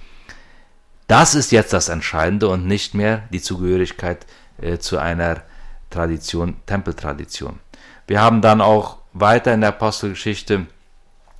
Das 1.05 1.35
ist 1.35 1.51
jetzt 1.51 1.71
das 1.71 1.89
Entscheidende 1.89 2.47
und 2.47 2.65
nicht 2.65 2.95
mehr 2.95 3.21
die 3.31 3.41
Zugehörigkeit 3.43 4.25
äh, 4.59 4.79
zu 4.79 4.97
einer 4.97 5.43
Tradition, 5.91 6.55
Tempeltradition. 6.65 7.59
Wir 8.07 8.21
haben 8.21 8.41
dann 8.41 8.59
auch 8.59 8.97
weiter 9.13 9.53
in 9.53 9.61
der 9.61 9.69
Apostelgeschichte 9.69 10.65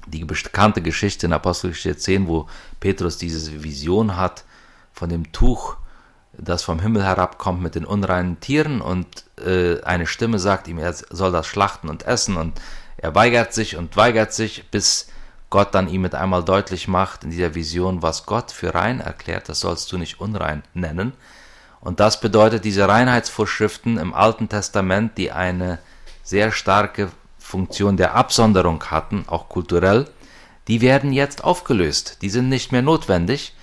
die 0.05 0.24
bekannte 0.24 0.84
Geschichte 0.84 1.25
in 1.25 1.34
Apostelgeschichte 1.34 1.98
10, 1.98 2.27
wo 2.27 2.48
Petrus 2.79 3.17
diese 3.17 3.63
Vision 3.63 4.17
hat 4.17 4.43
von 4.93 5.10
dem 5.10 5.31
Tuch, 5.31 5.78
das 6.41 6.63
vom 6.63 6.79
Himmel 6.79 7.03
herabkommt 7.03 7.62
mit 7.62 7.75
den 7.75 7.86
unreinen 7.86 8.39
Tieren 8.39 8.81
und 8.81 9.08
äh, 9.46 9.81
eine 9.84 10.08
Stimme 10.08 10.39
sagt 10.39 10.67
ihm, 10.67 10.77
er 10.77 10.93
soll 10.93 11.31
das 11.31 11.48
schlachten 11.48 11.89
und 11.89 12.03
essen 12.05 12.38
und 12.38 12.60
er 12.98 13.15
weigert 13.15 13.53
sich 13.53 13.77
und 13.77 13.96
weigert 13.98 14.34
sich, 14.34 14.69
bis 14.72 15.08
Gott 15.50 15.74
dann 15.74 15.89
ihm 15.89 16.01
mit 16.01 16.15
einmal 16.15 16.43
deutlich 16.43 16.88
macht 16.88 17.24
in 17.24 17.31
dieser 17.31 17.55
Vision, 17.55 18.01
was 18.01 18.25
Gott 18.25 18.51
für 18.51 18.75
rein 18.75 19.00
erklärt, 19.00 19.50
das 19.50 19.62
sollst 19.62 19.91
du 19.91 19.98
nicht 19.98 20.19
unrein 20.19 20.63
nennen. 20.74 21.13
Und 21.81 22.00
das 22.00 22.19
bedeutet 22.19 22.65
diese 22.65 22.88
Reinheitsvorschriften 22.88 23.98
im 23.98 24.13
Alten 24.13 24.50
Testament, 24.50 25.17
die 25.17 25.31
eine 25.31 25.79
sehr 26.24 26.51
starke 26.51 27.10
Funktion 27.38 27.98
der 27.98 28.15
Absonderung 28.15 28.84
hatten, 28.86 29.24
auch 29.27 29.50
kulturell, 29.50 30.05
die 30.67 30.81
werden 30.81 31.13
jetzt 31.13 31.43
aufgelöst. 31.43 32.19
Die 32.22 32.29
sind 32.29 32.50
nicht 32.50 32.72
mehr 32.72 32.84
notwendig, 32.84 33.55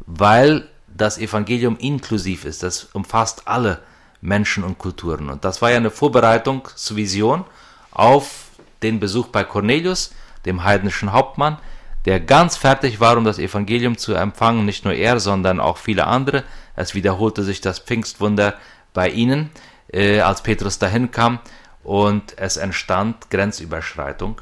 weil 0.00 0.68
das 0.96 1.18
Evangelium 1.18 1.76
inklusiv 1.78 2.44
ist. 2.44 2.62
Das 2.62 2.84
umfasst 2.92 3.42
alle 3.46 3.80
Menschen 4.20 4.64
und 4.64 4.78
Kulturen. 4.78 5.30
Und 5.30 5.44
das 5.44 5.62
war 5.62 5.70
ja 5.70 5.76
eine 5.76 5.90
Vorbereitungsvision 5.90 7.44
auf 7.90 8.48
den 8.82 9.00
Besuch 9.00 9.28
bei 9.28 9.44
Cornelius, 9.44 10.12
dem 10.44 10.64
heidnischen 10.64 11.12
Hauptmann, 11.12 11.58
der 12.06 12.20
ganz 12.20 12.56
fertig 12.56 13.00
war, 13.00 13.16
um 13.16 13.24
das 13.24 13.38
Evangelium 13.38 13.98
zu 13.98 14.14
empfangen. 14.14 14.64
Nicht 14.64 14.84
nur 14.84 14.94
er, 14.94 15.20
sondern 15.20 15.60
auch 15.60 15.76
viele 15.76 16.06
andere. 16.06 16.44
Es 16.76 16.94
wiederholte 16.94 17.42
sich 17.42 17.60
das 17.60 17.78
Pfingstwunder 17.78 18.54
bei 18.94 19.10
ihnen, 19.10 19.50
äh, 19.92 20.20
als 20.20 20.42
Petrus 20.42 20.78
dahin 20.78 21.10
kam 21.10 21.40
und 21.82 22.38
es 22.38 22.56
entstand 22.56 23.30
Grenzüberschreitung. 23.30 24.40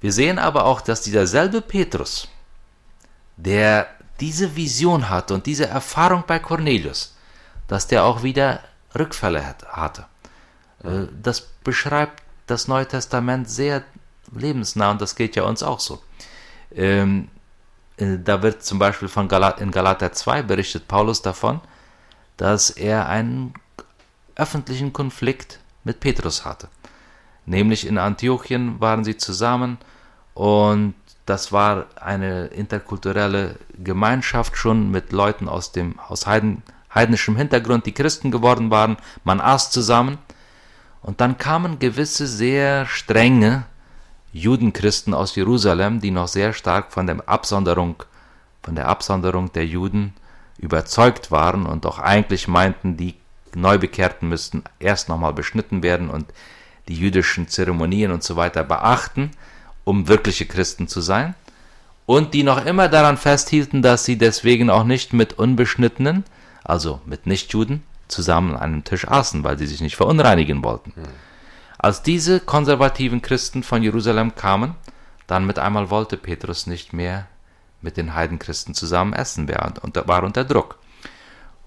Wir 0.00 0.12
sehen 0.12 0.38
aber 0.38 0.64
auch, 0.64 0.80
dass 0.80 1.02
dieser 1.02 1.26
selbe 1.26 1.60
Petrus, 1.60 2.28
der 3.36 3.88
diese 4.20 4.56
Vision 4.56 5.08
hatte 5.08 5.34
und 5.34 5.46
diese 5.46 5.66
Erfahrung 5.66 6.24
bei 6.26 6.38
Cornelius, 6.38 7.16
dass 7.66 7.86
der 7.86 8.04
auch 8.04 8.22
wieder 8.22 8.60
Rückfälle 8.98 9.54
hatte. 9.68 10.06
Äh, 10.82 11.06
das 11.22 11.40
beschreibt 11.40 12.22
das 12.46 12.68
Neue 12.68 12.86
Testament 12.86 13.48
sehr 13.48 13.84
lebensnah 14.34 14.90
und 14.90 15.00
das 15.00 15.14
geht 15.14 15.36
ja 15.36 15.44
uns 15.44 15.62
auch 15.62 15.80
so. 15.80 16.02
Ähm, 16.74 17.28
äh, 17.96 18.18
da 18.18 18.42
wird 18.42 18.62
zum 18.62 18.78
Beispiel 18.78 19.08
von 19.08 19.28
Galat, 19.28 19.60
in 19.60 19.70
Galater 19.70 20.12
2 20.12 20.42
berichtet 20.42 20.88
Paulus 20.88 21.22
davon, 21.22 21.60
dass 22.36 22.70
er 22.70 23.08
einen 23.08 23.54
öffentlichen 24.34 24.92
Konflikt 24.92 25.58
mit 25.84 26.00
Petrus 26.00 26.44
hatte. 26.44 26.68
Nämlich 27.46 27.86
in 27.86 27.98
Antiochien 27.98 28.80
waren 28.80 29.04
sie 29.04 29.16
zusammen 29.16 29.78
und 30.34 30.94
das 31.28 31.52
war 31.52 31.86
eine 32.00 32.46
interkulturelle 32.46 33.56
Gemeinschaft 33.82 34.56
schon 34.56 34.90
mit 34.90 35.12
Leuten 35.12 35.48
aus 35.48 35.72
dem 35.72 35.98
aus 36.00 36.26
Heiden, 36.26 36.62
heidnischem 36.94 37.36
Hintergrund, 37.36 37.84
die 37.84 37.92
Christen 37.92 38.30
geworden 38.30 38.70
waren. 38.70 38.96
Man 39.24 39.40
aß 39.40 39.70
zusammen 39.70 40.18
und 41.02 41.20
dann 41.20 41.36
kamen 41.36 41.78
gewisse 41.78 42.26
sehr 42.26 42.86
strenge 42.86 43.64
Judenchristen 44.32 45.12
aus 45.12 45.34
Jerusalem, 45.34 46.00
die 46.00 46.10
noch 46.10 46.28
sehr 46.28 46.52
stark 46.52 46.92
von 46.92 47.06
der 47.06 47.28
Absonderung 47.28 48.02
von 48.62 48.74
der 48.74 48.88
Absonderung 48.88 49.52
der 49.52 49.66
Juden 49.66 50.14
überzeugt 50.58 51.30
waren 51.30 51.66
und 51.66 51.86
auch 51.86 51.98
eigentlich 51.98 52.48
meinten, 52.48 52.96
die 52.96 53.14
Neubekehrten 53.54 54.28
müssten 54.28 54.64
erst 54.78 55.08
nochmal 55.08 55.32
beschnitten 55.32 55.82
werden 55.82 56.10
und 56.10 56.26
die 56.88 56.96
jüdischen 56.96 57.48
Zeremonien 57.48 58.12
und 58.12 58.22
so 58.22 58.36
weiter 58.36 58.64
beachten, 58.64 59.30
um 59.88 60.06
wirkliche 60.06 60.44
Christen 60.44 60.86
zu 60.86 61.00
sein. 61.00 61.34
Und 62.04 62.34
die 62.34 62.42
noch 62.42 62.64
immer 62.66 62.88
daran 62.88 63.16
festhielten, 63.16 63.80
dass 63.80 64.04
sie 64.04 64.18
deswegen 64.18 64.68
auch 64.68 64.84
nicht 64.84 65.14
mit 65.14 65.38
Unbeschnittenen, 65.38 66.24
also 66.62 67.00
mit 67.06 67.26
Nichtjuden, 67.26 67.82
zusammen 68.06 68.54
an 68.54 68.74
einem 68.74 68.84
Tisch 68.84 69.08
aßen, 69.08 69.44
weil 69.44 69.58
sie 69.58 69.66
sich 69.66 69.80
nicht 69.80 69.96
verunreinigen 69.96 70.62
wollten. 70.62 70.92
Hm. 70.94 71.04
Als 71.78 72.02
diese 72.02 72.40
konservativen 72.40 73.22
Christen 73.22 73.62
von 73.62 73.82
Jerusalem 73.82 74.34
kamen, 74.34 74.74
dann 75.26 75.46
mit 75.46 75.58
einmal 75.58 75.88
wollte 75.88 76.18
Petrus 76.18 76.66
nicht 76.66 76.92
mehr 76.92 77.26
mit 77.80 77.96
den 77.96 78.14
Heidenchristen 78.14 78.74
zusammen 78.74 79.14
essen, 79.14 79.48
und 79.82 80.08
war 80.08 80.22
unter 80.22 80.44
Druck. 80.44 80.78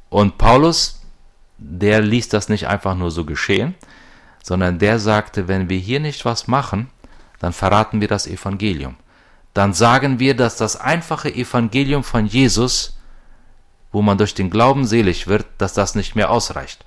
Und 0.09 0.37
Paulus 0.37 1.01
der 1.57 2.01
ließ 2.01 2.29
das 2.29 2.49
nicht 2.49 2.67
einfach 2.67 2.95
nur 2.95 3.11
so 3.11 3.23
geschehen, 3.23 3.75
sondern 4.43 4.79
der 4.79 4.99
sagte, 4.99 5.47
wenn 5.47 5.69
wir 5.69 5.77
hier 5.77 5.99
nicht 5.99 6.25
was 6.25 6.47
machen, 6.47 6.89
dann 7.41 7.53
verraten 7.53 8.01
wir 8.01 8.07
das 8.07 8.27
Evangelium. 8.27 8.95
Dann 9.55 9.73
sagen 9.73 10.19
wir, 10.19 10.35
dass 10.35 10.57
das 10.57 10.79
einfache 10.79 11.33
Evangelium 11.33 12.03
von 12.03 12.27
Jesus, 12.27 12.95
wo 13.91 14.03
man 14.03 14.19
durch 14.19 14.35
den 14.35 14.51
Glauben 14.51 14.85
selig 14.85 15.25
wird, 15.27 15.47
dass 15.57 15.73
das 15.73 15.95
nicht 15.95 16.15
mehr 16.15 16.29
ausreicht, 16.29 16.85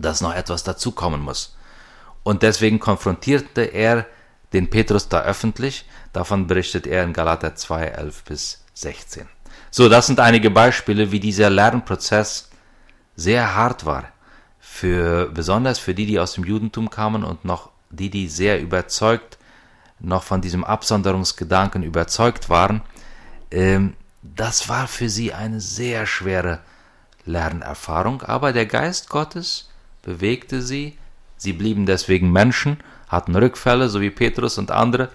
dass 0.00 0.20
noch 0.20 0.34
etwas 0.34 0.64
dazukommen 0.64 1.20
muss. 1.20 1.56
Und 2.24 2.42
deswegen 2.42 2.80
konfrontierte 2.80 3.62
er 3.62 4.04
den 4.52 4.68
Petrus 4.68 5.08
da 5.08 5.22
öffentlich, 5.22 5.84
davon 6.12 6.48
berichtet 6.48 6.88
er 6.88 7.04
in 7.04 7.12
Galater 7.12 7.54
2, 7.54 7.84
11 7.84 8.24
bis 8.24 8.64
16. 8.74 9.28
So, 9.70 9.88
das 9.88 10.08
sind 10.08 10.18
einige 10.18 10.50
Beispiele, 10.50 11.12
wie 11.12 11.20
dieser 11.20 11.50
Lernprozess 11.50 12.50
sehr 13.14 13.54
hart 13.54 13.86
war. 13.86 14.08
Für, 14.58 15.26
besonders 15.26 15.78
für 15.78 15.94
die, 15.94 16.06
die 16.06 16.18
aus 16.18 16.32
dem 16.32 16.44
Judentum 16.44 16.90
kamen 16.90 17.22
und 17.22 17.44
noch 17.44 17.70
die, 17.90 18.10
die 18.10 18.26
sehr 18.26 18.60
überzeugt, 18.60 19.38
noch 20.02 20.22
von 20.22 20.40
diesem 20.40 20.64
Absonderungsgedanken 20.64 21.82
überzeugt 21.82 22.48
waren, 22.48 22.82
ähm, 23.50 23.94
das 24.22 24.68
war 24.68 24.86
für 24.86 25.08
sie 25.08 25.32
eine 25.32 25.60
sehr 25.60 26.06
schwere 26.06 26.60
Lernerfahrung, 27.24 28.22
aber 28.22 28.52
der 28.52 28.66
Geist 28.66 29.08
Gottes 29.08 29.70
bewegte 30.02 30.62
sie, 30.62 30.98
sie 31.36 31.52
blieben 31.52 31.86
deswegen 31.86 32.32
Menschen, 32.32 32.78
hatten 33.08 33.34
Rückfälle, 33.34 33.88
so 33.88 34.00
wie 34.00 34.10
Petrus 34.10 34.58
und 34.58 34.70
andere, 34.70 35.08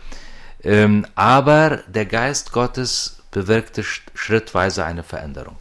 ähm, 0.64 1.06
aber 1.16 1.78
der 1.88 2.06
Geist 2.06 2.52
Gottes 2.52 3.24
bewirkte 3.32 3.84
schrittweise 3.84 4.86
eine 4.86 5.04
Veränderung. 5.04 5.58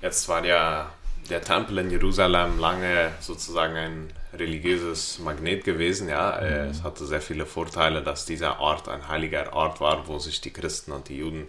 Jetzt 0.00 0.28
war 0.28 0.44
ja 0.44 0.90
der 1.28 1.42
Tempel 1.42 1.78
in 1.78 1.90
Jerusalem 1.90 2.58
lange 2.58 3.12
sozusagen 3.20 3.76
ein 3.76 4.10
religiöses 4.38 5.18
Magnet 5.18 5.64
gewesen. 5.64 6.08
Ja, 6.08 6.38
mhm. 6.40 6.70
es 6.70 6.82
hatte 6.82 7.06
sehr 7.06 7.20
viele 7.20 7.46
Vorteile, 7.46 8.02
dass 8.02 8.26
dieser 8.26 8.60
Ort 8.60 8.88
ein 8.88 9.08
heiliger 9.08 9.52
Ort 9.52 9.80
war, 9.80 10.06
wo 10.08 10.18
sich 10.18 10.40
die 10.40 10.52
Christen 10.52 10.92
und 10.92 11.08
die 11.08 11.18
Juden 11.18 11.46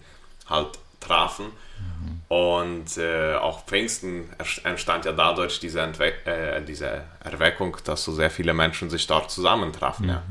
halt 0.48 0.80
trafen. 1.00 1.46
Mhm. 1.46 2.22
Und 2.28 2.98
äh, 2.98 3.36
auch 3.36 3.66
Pfingsten 3.66 4.30
entstand 4.64 5.06
ja 5.06 5.12
dadurch 5.12 5.60
diese, 5.60 5.82
Entwe 5.82 6.14
äh, 6.26 6.64
diese 6.64 7.04
Erweckung, 7.24 7.78
dass 7.84 8.04
so 8.04 8.12
sehr 8.12 8.32
viele 8.32 8.54
Menschen 8.54 8.90
sich 8.90 9.08
dort 9.08 9.32
zusammentrafen. 9.32 10.06
Mhm. 10.06 10.12
Ja. 10.12 10.24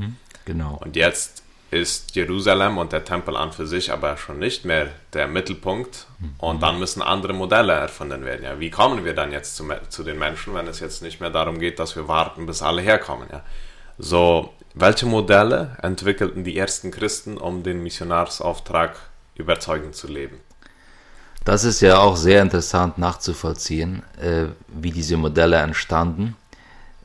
Genau. 0.44 0.78
Und 0.82 0.96
jetzt 0.96 1.42
ist 1.80 2.14
Jerusalem 2.14 2.78
und 2.78 2.92
der 2.92 3.04
Tempel 3.04 3.36
an 3.36 3.52
für 3.52 3.66
sich 3.66 3.92
aber 3.92 4.16
schon 4.16 4.38
nicht 4.38 4.64
mehr 4.64 4.88
der 5.12 5.26
Mittelpunkt 5.28 6.06
und 6.38 6.62
dann 6.62 6.78
müssen 6.78 7.02
andere 7.02 7.32
Modelle 7.32 7.72
erfunden 7.72 8.24
werden. 8.24 8.44
Ja, 8.44 8.58
wie 8.60 8.70
kommen 8.70 9.04
wir 9.04 9.14
dann 9.14 9.32
jetzt 9.32 9.56
zu, 9.56 9.68
zu, 9.88 10.02
den 10.02 10.18
Menschen, 10.18 10.54
wenn 10.54 10.66
es 10.66 10.80
jetzt 10.80 11.02
nicht 11.02 11.20
mehr 11.20 11.30
darum 11.30 11.58
geht, 11.58 11.78
dass 11.78 11.96
wir 11.96 12.08
warten, 12.08 12.46
bis 12.46 12.62
alle 12.62 12.82
herkommen? 12.82 13.28
Ja? 13.30 13.42
So, 13.98 14.52
welche 14.74 15.06
Modelle 15.06 15.76
entwickelten 15.82 16.44
die 16.44 16.58
ersten 16.58 16.90
Christen, 16.90 17.38
um 17.38 17.62
den 17.62 17.82
Missionarsauftrag 17.82 18.96
überzeugend 19.36 19.94
zu 19.94 20.06
leben? 20.06 20.40
Das 21.44 21.64
ist 21.64 21.80
ja 21.80 21.98
auch 21.98 22.16
sehr 22.16 22.42
interessant 22.42 22.98
nachzuvollziehen, 22.98 24.02
äh, 24.20 24.46
wie 24.68 24.90
diese 24.90 25.16
Modelle 25.16 25.56
entstanden. 25.58 26.36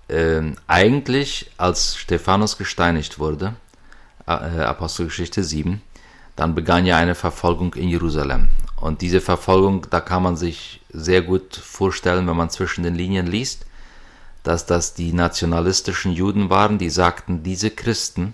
Äh, 0.07 0.41
eigentlich, 0.67 1.51
als 1.57 1.95
Stephanus 1.95 2.57
gesteinigt 2.57 3.19
wurde, 3.19 3.53
Apostelgeschichte 4.39 5.43
7, 5.43 5.81
dann 6.35 6.55
begann 6.55 6.85
ja 6.85 6.97
eine 6.97 7.15
Verfolgung 7.15 7.73
in 7.75 7.89
Jerusalem. 7.89 8.49
Und 8.77 9.01
diese 9.01 9.21
Verfolgung, 9.21 9.87
da 9.89 10.01
kann 10.01 10.23
man 10.23 10.35
sich 10.35 10.81
sehr 10.89 11.21
gut 11.21 11.55
vorstellen, 11.55 12.27
wenn 12.27 12.37
man 12.37 12.49
zwischen 12.49 12.83
den 12.83 12.95
Linien 12.95 13.27
liest, 13.27 13.65
dass 14.43 14.65
das 14.65 14.93
die 14.93 15.13
nationalistischen 15.13 16.11
Juden 16.11 16.49
waren, 16.49 16.79
die 16.79 16.89
sagten, 16.89 17.43
diese 17.43 17.69
Christen, 17.69 18.33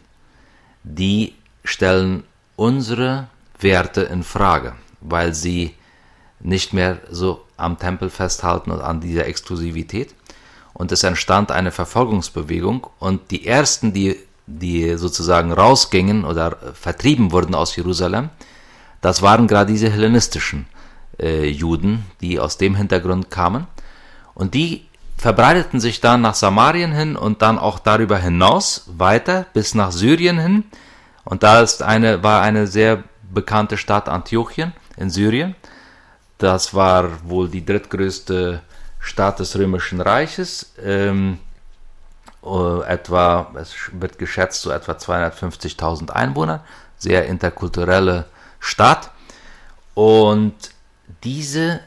die 0.84 1.36
stellen 1.63 2.24
unsere 2.56 3.27
Werte 3.60 4.04
in 4.04 4.24
Frage, 4.24 4.75
weil 5.01 5.34
sie 5.34 5.75
nicht 6.39 6.74
mehr 6.74 7.00
so 7.10 7.44
am 7.58 7.77
Tempel 7.77 8.10
festhalten 8.10 8.72
und 8.72 8.82
an 8.82 9.01
dieser 9.01 9.25
Exklusivität. 9.25 10.13
Und 10.74 10.92
es 10.92 11.04
entstand 11.04 11.51
eine 11.51 11.72
Verfolgungsbewegung 11.72 12.88
und 13.00 13.32
die 13.32 13.48
ersten, 13.48 13.94
die, 13.94 14.16
die 14.48 14.98
sozusagen 14.98 15.51
rausgingen 15.51 16.25
oder 16.25 16.58
vertrieben 16.74 17.32
wurden 17.32 17.54
aus 17.54 17.75
Jerusalem, 17.75 18.30
das 19.01 19.22
waren 19.22 19.48
gerade 19.48 19.72
diese 19.72 19.89
hellenistischen 19.92 20.66
äh, 21.20 21.48
Juden, 21.48 22.06
die 22.22 22.39
aus 22.39 22.58
dem 22.58 22.75
Hintergrund 22.75 23.30
kamen. 23.30 23.68
Und 24.34 24.54
die 24.54 24.88
verbreiteten 25.18 25.80
sich 25.80 26.00
dann 26.00 26.22
nach 26.22 26.36
Samarien 26.36 26.92
hin 26.92 27.16
und 27.16 27.42
dann 27.42 27.60
auch 27.60 27.80
darüber 27.80 28.18
hinaus 28.18 28.86
weiter 28.88 29.46
bis 29.54 29.75
nach 29.75 29.92
Syrien 29.92 30.39
hin. 30.39 30.63
Und 31.25 31.44
da 31.44 31.62
ist 31.62 31.84
eine, 31.84 32.24
war 32.24 32.42
eine 32.42 32.68
sehr 32.68 33.04
bekannte 33.30 33.77
Stadt 33.77 34.10
Antiochien 34.10 34.74
in 34.96 35.10
Syrien. 35.10 35.56
Das 36.38 36.74
war 36.74 37.10
wohl 37.27 37.50
die 37.50 37.66
drittgrößte 37.66 38.62
Stadt 39.00 39.39
des 39.39 39.58
Römischen 39.58 40.01
Reiches. 40.01 40.74
Ähm, 40.84 41.39
uh, 42.48 42.82
etwa, 42.84 43.51
es 43.56 43.74
wird 43.92 44.18
geschätzt, 44.18 44.62
so 44.62 44.72
etwa 44.72 44.94
250.000 44.94 46.10
Einwohner. 46.12 46.63
Sehr 46.98 47.25
interkulturelle 47.25 48.25
Stadt. 48.60 49.12
Und 49.94 50.56
diese 51.24 51.82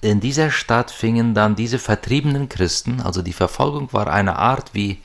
in 0.00 0.20
dieser 0.20 0.50
Stadt 0.50 0.90
fingen 0.90 1.34
dann 1.34 1.56
diese 1.56 1.78
vertriebenen 1.78 2.48
Christen, 2.48 3.00
also 3.00 3.22
die 3.22 3.32
Verfolgung 3.32 3.92
war 3.92 4.06
eine 4.06 4.36
Art, 4.36 4.70
wie, 4.72 5.00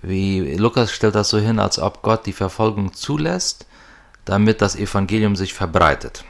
wie 0.00 0.56
Lukas 0.56 0.92
stellt 0.92 1.14
das 1.14 1.28
so 1.28 1.38
hin, 1.38 1.58
als 1.58 1.78
ob 1.78 2.02
Gott 2.02 2.26
die 2.26 2.32
Verfolgung 2.32 2.94
zulässt, 2.94 3.66
damit 4.24 4.60
das 4.60 4.76
Evangelium 4.76 5.36
sich 5.36 5.54
verbreitet. 5.54 6.24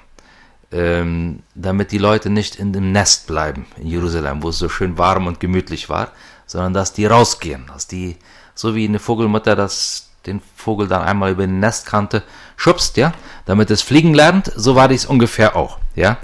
Ähm, 0.70 1.42
damit 1.54 1.92
die 1.92 1.98
Leute 1.98 2.30
nicht 2.30 2.56
in 2.56 2.72
dem 2.72 2.92
Nest 2.92 3.26
bleiben 3.26 3.66
in 3.76 3.88
Jerusalem, 3.88 4.42
wo 4.42 4.48
es 4.48 4.58
so 4.58 4.70
schön 4.70 4.96
warm 4.96 5.26
und 5.26 5.38
gemütlich 5.38 5.90
war, 5.90 6.12
sondern 6.52 6.74
dass 6.74 6.92
die 6.92 7.06
rausgehen, 7.06 7.66
dass 7.66 7.86
die, 7.86 8.16
so 8.54 8.74
wie 8.74 8.86
eine 8.86 8.98
Vogelmutter 8.98 9.56
das 9.56 10.10
den 10.26 10.40
Vogel 10.54 10.86
dann 10.86 11.02
einmal 11.02 11.32
über 11.32 11.46
die 11.46 11.52
Nestkante 11.52 12.22
schubst, 12.56 12.96
ja, 12.96 13.12
damit 13.46 13.70
es 13.70 13.82
fliegen 13.82 14.14
lernt, 14.14 14.52
so 14.54 14.76
war 14.76 14.86
dies 14.86 15.06
ungefähr 15.06 15.56
auch, 15.56 15.78
ja. 15.96 16.18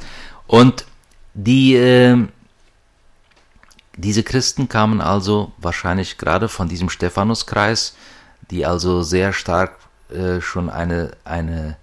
Und 0.47 0.85
die, 1.35 1.75
äh, 1.75 2.29
diese 3.97 4.23
Christen 4.23 4.69
kamen 4.69 5.01
also 5.01 5.51
wahrscheinlich 5.57 6.19
gerade 6.19 6.49
von 6.49 6.69
diesem 6.69 6.91
Stephanuskreis, 6.91 7.97
die 8.51 8.67
also 8.67 9.03
sehr 9.03 9.33
stark 9.33 9.79
äh, 10.11 10.41
schon 10.41 10.71
eine, 10.71 11.13
eine 11.25 11.77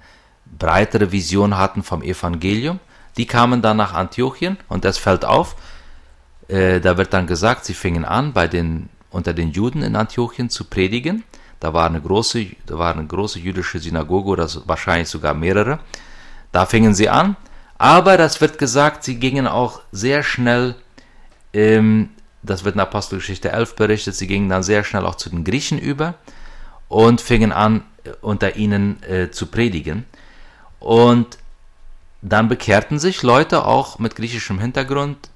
breitere 0.46 1.12
Vision 1.12 1.58
hatten 1.58 1.84
vom 1.84 2.02
Evangelium. 2.02 2.80
Die 3.18 3.26
kamen 3.26 3.62
dann 3.62 3.78
nach 3.78 3.94
Antiochien 3.94 4.58
und 4.70 4.86
das 4.86 4.98
fällt 4.98 5.26
auf. 5.26 5.56
Äh, 6.48 6.80
da 6.80 6.98
wird 6.98 7.14
dann 7.14 7.28
gesagt, 7.28 7.66
sie 7.66 7.74
fingen 7.74 8.06
an, 8.06 8.34
bei 8.34 8.48
den, 8.48 8.90
unter 9.10 9.34
den 9.34 9.52
Juden 9.52 9.82
in 9.82 9.96
Antiochien 9.96 10.50
zu 10.50 10.66
predigen. 10.66 11.24
Da 11.60 11.74
war 11.74 11.88
eine 11.88 12.02
große, 12.02 12.48
da 12.66 12.78
war 12.78 12.94
eine 12.94 13.06
große 13.06 13.40
jüdische 13.40 13.80
Synagoge 13.80 14.30
oder 14.30 14.50
wahrscheinlich 14.66 15.10
sogar 15.10 15.34
mehrere. 15.34 15.80
Da 16.52 16.66
fingen 16.66 16.94
sie 16.94 17.10
an 17.10 17.36
aber 17.78 18.18
das 18.18 18.40
wird 18.40 18.58
gesagt, 18.58 19.04
sie 19.04 19.20
gingen 19.20 19.48
auch 19.48 19.82
sehr 19.92 20.24
schnell, 20.24 20.76
ähm, 21.54 22.10
das 22.42 22.64
wird 22.64 22.76
in 22.76 22.82
Apostelgeschichte 22.82 23.52
11 23.52 23.76
berichtet, 23.76 24.16
sie 24.16 24.28
gingen 24.28 24.50
dann 24.50 24.64
sehr 24.64 24.84
schnell 24.84 25.06
auch 25.06 25.16
zu 25.16 25.30
den 25.30 25.44
Griechen 25.44 25.78
über 25.78 26.16
und 26.88 27.20
fingen 27.20 27.52
an, 27.52 27.84
äh, 28.06 28.12
unter 28.22 28.56
ihnen 28.56 29.04
äh, 29.04 29.30
zu 29.32 29.48
predigen. 29.48 30.06
Und 30.80 31.38
dann 32.22 32.48
bekehrten 32.48 32.98
sich 32.98 33.24
Leute 33.24 33.66
auch 33.66 34.00
mit 34.00 34.16
griechischem 34.16 34.60
Hintergrund, 34.60 35.30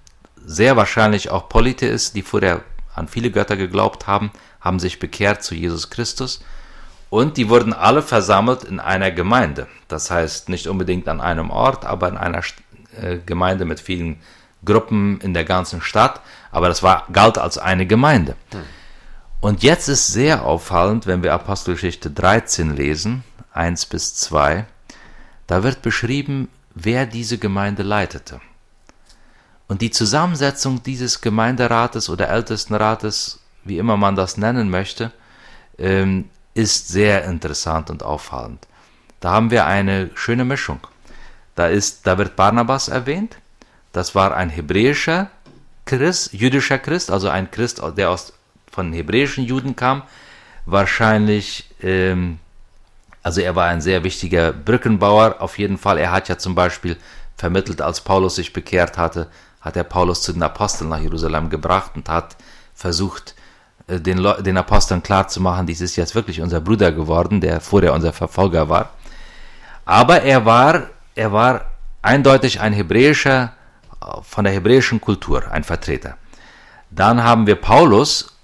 sehr 0.46 0.76
wahrscheinlich 0.76 1.30
auch 1.30 1.50
Polytheisten, 1.50 2.16
die 2.16 2.22
vorher 2.22 2.62
an 2.96 3.08
viele 3.08 3.32
Götter 3.32 3.58
geglaubt 3.58 4.08
haben, 4.08 4.32
haben 4.60 4.80
sich 4.80 5.00
bekehrt 5.00 5.44
zu 5.44 5.56
Jesus 5.56 5.90
Christus 5.90 6.42
und 7.10 7.38
die 7.38 7.50
wurden 7.50 7.74
alle 7.74 8.02
versammelt 8.02 8.64
in 8.64 8.80
einer 8.80 9.12
Gemeinde. 9.12 9.68
Das 9.88 10.12
heißt 10.12 10.50
nicht 10.50 10.68
unbedingt 10.68 11.08
an 11.08 11.22
einem 11.22 11.50
Ort, 11.50 11.86
aber 11.86 12.08
in 12.08 12.18
einer 12.18 12.42
äh, 13.02 13.18
Gemeinde 13.26 13.66
mit 13.66 13.80
vielen 13.80 14.20
Gruppen 14.64 15.20
in 15.22 15.34
der 15.34 15.46
ganzen 15.46 15.82
Stadt. 15.82 16.22
Aber 16.52 16.68
das 16.68 16.84
war, 16.84 17.08
galt 17.12 17.38
als 17.38 17.58
eine 17.58 17.86
Gemeinde. 17.86 18.36
Hm. 18.52 18.60
Und 19.42 19.64
jetzt 19.64 19.88
ist 19.88 20.08
sehr 20.08 20.44
auffallend, 20.44 21.08
wenn 21.08 21.24
wir 21.24 21.34
Apostelgeschichte 21.34 22.12
13 22.12 22.76
lesen, 22.76 23.24
1 23.54 23.86
bis 23.86 24.16
2, 24.16 24.66
da 25.48 25.64
wird 25.64 25.82
beschrieben, 25.82 26.50
wer 26.76 27.06
diese 27.06 27.38
Gemeinde 27.38 27.84
leitete. 27.84 28.42
Und 29.70 29.84
die 29.84 29.92
Zusammensetzung 29.92 30.82
dieses 30.82 31.22
Gemeinderates 31.22 32.10
oder 32.10 32.28
Ältestenrates, 32.28 33.40
wie 33.64 33.78
immer 33.78 33.98
man 33.98 34.16
das 34.16 34.36
nennen 34.36 34.70
möchte, 34.70 35.12
ähm, 35.78 36.26
ist 36.56 36.88
sehr 36.90 37.24
interessant 37.26 37.92
und 37.92 38.02
auffallend. 38.02 38.68
Da 39.20 39.30
haben 39.30 39.52
wir 39.52 39.68
eine 39.68 40.10
schöne 40.16 40.44
Mischung. 40.44 40.80
Da, 41.54 41.68
ist, 41.68 42.08
da 42.08 42.18
wird 42.18 42.36
Barnabas 42.36 42.88
erwähnt. 42.88 43.38
Das 43.94 44.16
war 44.16 44.36
ein 44.36 44.50
hebräischer 44.50 45.30
Christ, 45.86 46.34
jüdischer 46.34 46.80
Christ, 46.80 47.12
also 47.12 47.30
ein 47.30 47.52
Christ, 47.52 47.80
der 47.96 48.10
aus, 48.10 48.34
von 48.72 48.92
hebräischen 48.92 49.44
Juden 49.44 49.76
kam. 49.76 50.02
Wahrscheinlich, 50.66 51.70
ähm, 51.84 52.40
also 53.22 53.42
er 53.42 53.56
war 53.56 53.68
ein 53.68 53.82
sehr 53.82 54.04
wichtiger 54.04 54.52
Brückenbauer. 54.52 55.36
Auf 55.40 55.60
jeden 55.60 55.78
Fall, 55.78 56.00
er 56.00 56.12
hat 56.12 56.28
ja 56.28 56.40
zum 56.40 56.56
Beispiel 56.56 56.98
vermittelt, 57.38 57.82
als 57.82 58.02
Paulus 58.02 58.36
sich 58.36 58.52
bekehrt 58.52 58.98
hatte, 58.98 59.30
hat 59.62 59.76
er 59.76 59.84
Paulus 59.84 60.22
zu 60.22 60.34
den 60.34 60.44
Aposteln 60.44 60.90
nach 60.90 61.00
Jerusalem 61.00 61.50
gebracht 61.50 61.92
und 61.96 62.10
hat 62.10 62.36
versucht, 62.74 63.36
äh, 63.88 64.00
den, 64.00 64.26
den 64.42 64.58
Aposteln 64.58 65.04
klarzumachen, 65.04 65.66
dies 65.66 65.82
ist 65.82 65.96
jetzt 65.96 66.16
wirklich 66.16 66.42
unser 66.42 66.62
Bruder 66.62 66.92
geworden, 66.92 67.42
der 67.42 67.60
vorher 67.62 67.94
unser 67.94 68.14
Verfolger 68.14 68.70
war. 68.70 68.92
Aber 69.86 70.22
er 70.22 70.46
war, 70.46 70.84
er 71.16 71.34
war 71.34 71.66
eindeutig 72.02 72.62
ein 72.62 72.74
hebräischer, 72.74 73.54
von 74.24 74.44
der 74.46 74.54
hebräischen 74.54 75.02
Kultur, 75.02 75.52
ein 75.52 75.64
Vertreter. 75.64 76.18
Dann 76.90 77.24
haben 77.24 77.48
wir 77.48 77.56
Paulus, 77.56 78.38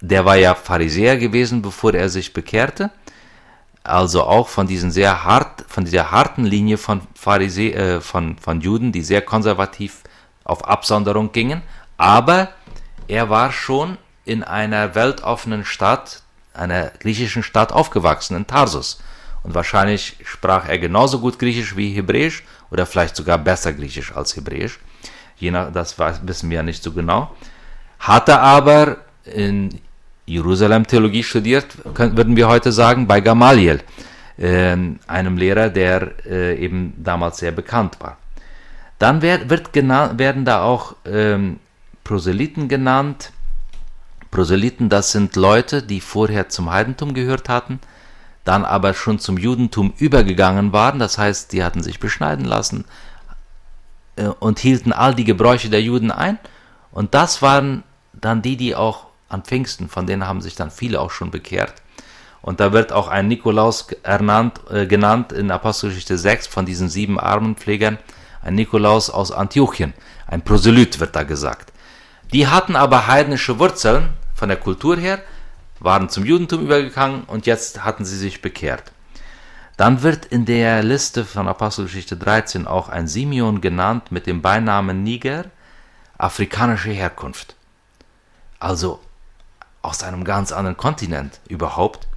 der 0.00 0.24
war 0.24 0.36
ja 0.36 0.54
Pharisäer 0.54 1.16
gewesen, 1.18 1.62
bevor 1.62 1.94
er 1.94 2.08
sich 2.08 2.32
bekehrte. 2.32 2.90
Also 3.82 4.24
auch 4.24 4.48
von 4.48 4.66
diesen 4.66 4.90
sehr 4.90 5.24
hart, 5.24 5.64
von 5.68 5.84
dieser 5.84 6.10
harten 6.10 6.44
Linie 6.44 6.78
von 6.78 7.00
Pharisä 7.14 7.72
äh, 7.72 8.00
von, 8.00 8.36
von 8.36 8.60
Juden, 8.60 8.92
die 8.92 9.02
sehr 9.02 9.22
konservativ 9.22 10.02
auf 10.50 10.66
Absonderung 10.66 11.32
gingen. 11.32 11.62
Aber 11.96 12.48
er 13.08 13.30
war 13.30 13.52
schon 13.52 13.96
in 14.24 14.42
einer 14.42 14.94
weltoffenen 14.94 15.64
Stadt, 15.64 16.22
einer 16.52 16.90
griechischen 16.98 17.42
Stadt 17.42 17.72
aufgewachsen, 17.72 18.36
in 18.36 18.46
Tarsus. 18.46 19.00
Und 19.42 19.54
wahrscheinlich 19.54 20.16
sprach 20.24 20.68
er 20.68 20.78
genauso 20.78 21.20
gut 21.20 21.38
Griechisch 21.38 21.76
wie 21.76 21.94
Hebräisch 21.94 22.42
oder 22.70 22.84
vielleicht 22.84 23.16
sogar 23.16 23.38
besser 23.38 23.72
Griechisch 23.72 24.14
als 24.14 24.36
Hebräisch. 24.36 24.78
Je 25.36 25.50
nach, 25.50 25.72
das 25.72 25.96
wissen 25.98 26.50
wir 26.50 26.56
ja 26.56 26.62
nicht 26.62 26.82
so 26.82 26.92
genau. 26.92 27.34
Hatte 27.98 28.38
aber 28.38 28.98
in 29.24 29.80
Jerusalem 30.26 30.86
Theologie 30.86 31.22
studiert, 31.22 31.66
würden 31.84 32.36
wir 32.36 32.48
heute 32.48 32.72
sagen, 32.72 33.06
bei 33.06 33.20
Gamaliel, 33.20 33.80
äh, 34.38 34.76
einem 35.06 35.36
Lehrer, 35.36 35.70
der 35.70 36.12
äh, 36.26 36.56
eben 36.62 36.94
damals 36.98 37.38
sehr 37.38 37.52
bekannt 37.52 37.96
war. 38.00 38.19
Dann 39.00 39.22
wird, 39.22 39.48
wird 39.48 39.74
werden 39.74 40.44
da 40.44 40.62
auch 40.62 40.94
ähm, 41.06 41.58
Proselyten 42.04 42.68
genannt, 42.68 43.32
Proselyten, 44.30 44.90
das 44.90 45.10
sind 45.10 45.36
Leute, 45.36 45.82
die 45.82 46.02
vorher 46.02 46.50
zum 46.50 46.70
Heidentum 46.70 47.14
gehört 47.14 47.48
hatten, 47.48 47.80
dann 48.44 48.64
aber 48.66 48.92
schon 48.92 49.18
zum 49.18 49.38
Judentum 49.38 49.94
übergegangen 49.96 50.74
waren, 50.74 50.98
das 50.98 51.16
heißt, 51.16 51.52
die 51.52 51.64
hatten 51.64 51.82
sich 51.82 51.98
beschneiden 51.98 52.44
lassen 52.44 52.84
äh, 54.16 54.26
und 54.26 54.58
hielten 54.58 54.92
all 54.92 55.14
die 55.14 55.24
Gebräuche 55.24 55.70
der 55.70 55.82
Juden 55.82 56.10
ein. 56.10 56.38
Und 56.92 57.14
das 57.14 57.40
waren 57.40 57.84
dann 58.12 58.42
die, 58.42 58.58
die 58.58 58.76
auch 58.76 59.06
an 59.30 59.44
Pfingsten, 59.44 59.88
von 59.88 60.06
denen 60.06 60.26
haben 60.26 60.42
sich 60.42 60.56
dann 60.56 60.70
viele 60.70 61.00
auch 61.00 61.10
schon 61.10 61.30
bekehrt. 61.30 61.72
Und 62.42 62.60
da 62.60 62.74
wird 62.74 62.92
auch 62.92 63.08
ein 63.08 63.28
Nikolaus 63.28 63.86
ernannt, 64.02 64.60
äh, 64.70 64.86
genannt 64.86 65.32
in 65.32 65.50
Apostelgeschichte 65.50 66.18
6 66.18 66.48
von 66.48 66.66
diesen 66.66 66.90
sieben 66.90 67.18
Armenpflegern, 67.18 67.96
ein 68.42 68.54
Nikolaus 68.54 69.10
aus 69.10 69.32
Antiochien, 69.32 69.94
ein 70.26 70.42
Proselyt 70.42 71.00
wird 71.00 71.16
da 71.16 71.22
gesagt. 71.22 71.72
Die 72.32 72.46
hatten 72.46 72.76
aber 72.76 73.06
heidnische 73.06 73.58
Wurzeln, 73.58 74.10
von 74.34 74.48
der 74.48 74.58
Kultur 74.58 74.96
her, 74.96 75.20
waren 75.80 76.08
zum 76.08 76.24
Judentum 76.24 76.62
übergegangen 76.62 77.24
und 77.24 77.46
jetzt 77.46 77.84
hatten 77.84 78.04
sie 78.04 78.16
sich 78.16 78.42
bekehrt. 78.42 78.92
Dann 79.76 80.02
wird 80.02 80.26
in 80.26 80.44
der 80.44 80.82
Liste 80.82 81.24
von 81.24 81.48
Apostelgeschichte 81.48 82.16
13 82.16 82.66
auch 82.66 82.88
ein 82.90 83.08
Simeon 83.08 83.60
genannt 83.60 84.12
mit 84.12 84.26
dem 84.26 84.42
Beinamen 84.42 85.02
Niger, 85.02 85.46
afrikanische 86.18 86.90
Herkunft. 86.90 87.56
Also 88.58 89.00
aus 89.82 90.02
einem 90.02 90.24
ganz 90.24 90.52
anderen 90.52 90.76
Kontinent 90.76 91.40
überhaupt. 91.48 92.08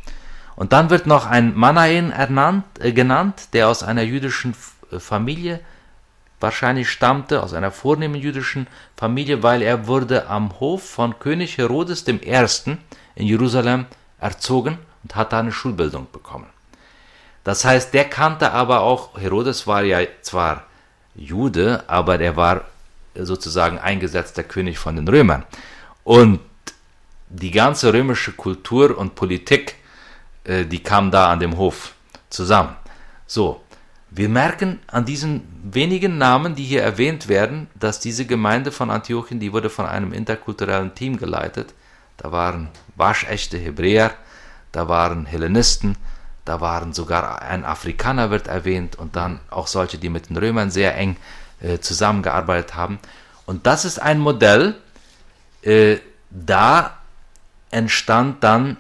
Und 0.56 0.74
dann 0.74 0.90
wird 0.90 1.08
noch 1.08 1.26
ein 1.26 1.56
Manaen 1.56 2.12
ernannt, 2.12 2.66
äh, 2.80 2.92
genannt, 2.92 3.50
der 3.54 3.70
aus 3.70 3.82
einer 3.82 4.04
jüdischen 4.04 4.54
Familie 5.00 5.62
wahrscheinlich 6.44 6.92
stammte 6.92 7.42
aus 7.42 7.54
einer 7.54 7.72
vornehmen 7.72 8.16
jüdischen 8.16 8.68
Familie, 8.96 9.42
weil 9.42 9.64
er 9.64 9.88
wurde 9.88 10.28
am 10.28 10.60
Hof 10.60 10.88
von 10.88 11.18
König 11.18 11.58
Herodes 11.58 12.08
I. 12.08 12.20
in 13.16 13.26
Jerusalem 13.26 13.88
erzogen 14.20 14.78
und 15.02 15.16
hat 15.16 15.34
da 15.34 15.40
eine 15.40 15.52
Schulbildung 15.52 16.08
bekommen. 16.12 16.46
Das 17.44 17.66
heißt, 17.66 17.94
der 17.94 18.06
kannte 18.06 18.52
aber 18.52 18.82
auch, 18.82 19.18
Herodes 19.18 19.66
war 19.66 19.84
ja 19.84 20.00
zwar 20.22 20.66
Jude, 21.16 21.84
aber 21.88 22.18
der 22.18 22.36
war 22.36 22.62
sozusagen 23.16 23.80
eingesetzter 23.80 24.44
König 24.44 24.78
von 24.78 24.96
den 24.96 25.08
Römern. 25.08 25.44
Und 26.04 26.40
die 27.30 27.52
ganze 27.52 27.94
römische 27.94 28.34
Kultur 28.34 28.98
und 28.98 29.16
Politik, 29.16 29.76
äh, 30.44 30.66
die 30.66 30.84
kam 30.84 31.10
da 31.10 31.32
an 31.32 31.40
dem 31.40 31.58
Hof 31.58 31.94
zusammen. 32.30 32.76
So, 33.28 33.63
wir 34.16 34.30
merken 34.30 34.80
an 34.88 35.06
diesen 35.06 35.42
wenigen 35.64 36.20
Namen, 36.20 36.54
die 36.54 36.64
hier 36.64 36.84
erwähnt 36.84 37.28
werden, 37.28 37.68
dass 37.74 38.00
diese 38.00 38.26
Gemeinde 38.26 38.72
von 38.72 38.92
Antiochien, 38.92 39.40
die 39.40 39.52
wurde 39.54 39.72
von 39.72 39.88
einem 39.88 40.14
interkulturellen 40.14 40.94
Team 40.94 41.18
geleitet. 41.18 41.74
Da 42.18 42.32
waren 42.32 42.70
waschechte 42.96 43.58
Hebräer, 43.58 44.14
da 44.72 44.88
waren 44.88 45.26
Hellenisten, 45.26 45.98
da 46.46 46.62
waren 46.62 46.94
sogar 46.94 47.42
ein 47.42 47.66
Afrikaner 47.66 48.30
wird 48.30 48.48
erwähnt 48.48 48.98
und 48.98 49.16
dann 49.16 49.40
auch 49.50 49.66
solche, 49.66 49.98
die 49.98 50.10
mit 50.10 50.30
den 50.30 50.38
Römern 50.38 50.70
sehr 50.70 50.96
eng 50.96 51.18
äh, 51.62 51.80
zusammengearbeitet 51.80 52.76
haben. 52.76 53.00
Und 53.48 53.66
das 53.66 53.84
ist 53.84 54.00
ein 54.00 54.20
Modell, 54.20 54.76
äh, 55.64 55.98
da 56.30 56.98
entstand 57.72 58.44
dann 58.44 58.78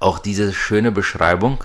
auch 0.00 0.18
diese 0.18 0.52
schöne 0.52 0.90
Beschreibung, 0.90 1.62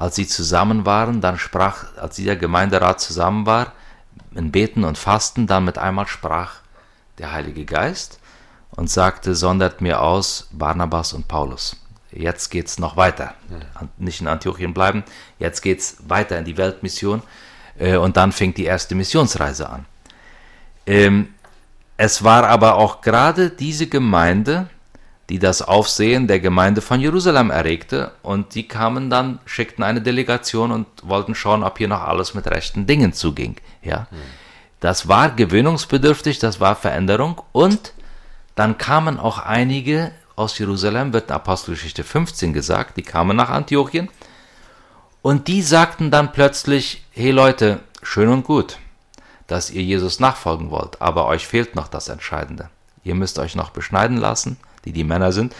als 0.00 0.16
sie 0.16 0.26
zusammen 0.26 0.86
waren, 0.86 1.20
dann 1.20 1.38
sprach, 1.38 1.84
als 1.98 2.16
dieser 2.16 2.34
Gemeinderat 2.34 3.02
zusammen 3.02 3.44
war, 3.44 3.74
in 4.34 4.50
Beten 4.50 4.84
und 4.84 4.96
Fasten, 4.96 5.46
dann 5.46 5.66
mit 5.66 5.76
einmal 5.76 6.06
sprach 6.06 6.60
der 7.18 7.32
Heilige 7.32 7.66
Geist 7.66 8.18
und 8.70 8.88
sagte, 8.88 9.34
sondert 9.34 9.82
mir 9.82 10.00
aus 10.00 10.48
Barnabas 10.52 11.12
und 11.12 11.28
Paulus. 11.28 11.76
Jetzt 12.10 12.48
geht's 12.48 12.78
noch 12.78 12.96
weiter. 12.96 13.34
Nicht 13.98 14.22
in 14.22 14.28
Antiochien 14.28 14.72
bleiben, 14.72 15.04
jetzt 15.38 15.60
geht's 15.60 15.98
weiter 16.08 16.38
in 16.38 16.46
die 16.46 16.56
Weltmission. 16.56 17.22
Äh, 17.78 17.98
und 17.98 18.16
dann 18.16 18.32
fing 18.32 18.54
die 18.54 18.64
erste 18.64 18.94
Missionsreise 18.94 19.68
an. 19.68 19.84
Ähm, 20.86 21.34
es 21.98 22.24
war 22.24 22.48
aber 22.48 22.76
auch 22.76 23.02
gerade 23.02 23.50
diese 23.50 23.86
Gemeinde, 23.86 24.70
die 25.30 25.38
das 25.38 25.62
Aufsehen 25.62 26.26
der 26.26 26.40
Gemeinde 26.40 26.80
von 26.80 27.00
Jerusalem 27.00 27.50
erregte, 27.50 28.10
und 28.22 28.56
die 28.56 28.66
kamen 28.66 29.10
dann, 29.10 29.38
schickten 29.46 29.84
eine 29.84 30.02
Delegation 30.02 30.72
und 30.72 30.86
wollten 31.04 31.36
schauen, 31.36 31.62
ob 31.62 31.78
hier 31.78 31.86
noch 31.86 32.02
alles 32.02 32.34
mit 32.34 32.48
rechten 32.48 32.86
Dingen 32.86 33.12
zuging. 33.12 33.54
Ja, 33.80 34.08
hm. 34.10 34.18
das 34.80 35.06
war 35.06 35.30
gewöhnungsbedürftig, 35.30 36.40
das 36.40 36.58
war 36.58 36.74
Veränderung, 36.74 37.40
und 37.52 37.92
dann 38.56 38.76
kamen 38.76 39.20
auch 39.20 39.38
einige 39.38 40.10
aus 40.34 40.58
Jerusalem, 40.58 41.12
wird 41.12 41.28
in 41.28 41.36
Apostelgeschichte 41.36 42.02
15 42.02 42.52
gesagt, 42.52 42.96
die 42.96 43.02
kamen 43.02 43.36
nach 43.36 43.50
Antiochien, 43.50 44.08
und 45.22 45.46
die 45.46 45.62
sagten 45.62 46.10
dann 46.10 46.32
plötzlich, 46.32 47.04
hey 47.12 47.30
Leute, 47.30 47.78
schön 48.02 48.28
und 48.30 48.42
gut, 48.42 48.78
dass 49.46 49.70
ihr 49.70 49.82
Jesus 49.82 50.18
nachfolgen 50.18 50.72
wollt, 50.72 51.00
aber 51.00 51.26
euch 51.26 51.46
fehlt 51.46 51.76
noch 51.76 51.86
das 51.86 52.08
Entscheidende. 52.08 52.68
Ihr 53.04 53.14
müsst 53.14 53.38
euch 53.38 53.54
noch 53.54 53.70
beschneiden 53.70 54.16
lassen, 54.16 54.56
die 54.84 54.92
die 54.92 55.04
Männer 55.04 55.32
sind. 55.32 55.54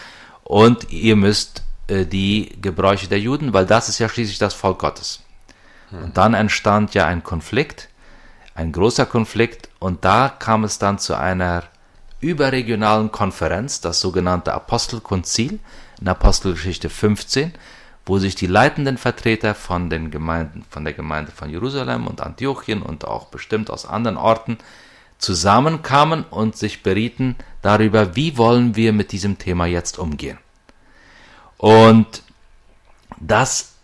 Und 0.44 0.90
ihr 0.90 1.16
müsst 1.16 1.62
äh, 1.86 2.06
die 2.06 2.56
Gebräuche 2.60 3.08
der 3.08 3.20
Juden, 3.20 3.52
weil 3.52 3.66
das 3.66 3.88
ist 3.88 3.98
ja 3.98 4.08
schließlich 4.08 4.38
das 4.38 4.54
Volk 4.54 4.78
Gottes. 4.78 5.20
Hm. 5.90 6.04
Und 6.04 6.16
dann 6.16 6.34
entstand 6.34 6.94
ja 6.94 7.06
ein 7.06 7.22
Konflikt, 7.22 7.88
ein 8.54 8.72
großer 8.72 9.06
Konflikt, 9.06 9.68
und 9.78 10.04
da 10.04 10.28
kam 10.28 10.64
es 10.64 10.78
dann 10.78 10.98
zu 10.98 11.14
einer 11.14 11.64
überregionalen 12.20 13.10
Konferenz, 13.10 13.80
das 13.80 14.00
sogenannte 14.00 14.52
Apostelkonzil 14.52 15.58
in 16.00 16.08
Apostelgeschichte 16.08 16.90
15, 16.90 17.52
wo 18.06 18.18
sich 18.18 18.34
die 18.34 18.46
leitenden 18.46 18.98
Vertreter 18.98 19.54
von 19.54 19.88
den 19.90 20.10
Gemeinden, 20.10 20.64
von 20.68 20.84
der 20.84 20.92
Gemeinde 20.92 21.32
von 21.32 21.50
Jerusalem 21.50 22.06
und 22.06 22.20
Antiochien 22.20 22.82
und 22.82 23.04
auch 23.04 23.26
bestimmt 23.26 23.70
aus 23.70 23.86
anderen 23.86 24.16
Orten 24.16 24.58
zusammenkamen 25.18 26.24
und 26.24 26.56
sich 26.56 26.82
berieten 26.82 27.36
darüber, 27.62 28.16
wie 28.16 28.36
wollen 28.36 28.76
wir 28.76 28.92
mit 28.92 29.12
diesem 29.12 29.38
Thema 29.38 29.66
jetzt 29.66 29.98
umgehen. 29.98 30.38
Und 31.58 32.22
dass 33.18 33.74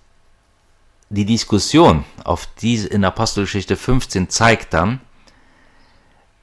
die 1.09 1.25
Diskussion 1.25 2.05
auf 2.25 2.49
diese 2.61 2.89
in 2.89 3.05
Apostelgeschichte 3.05 3.77
15 3.77 4.29
zeigt 4.29 4.75
dann, 4.75 5.01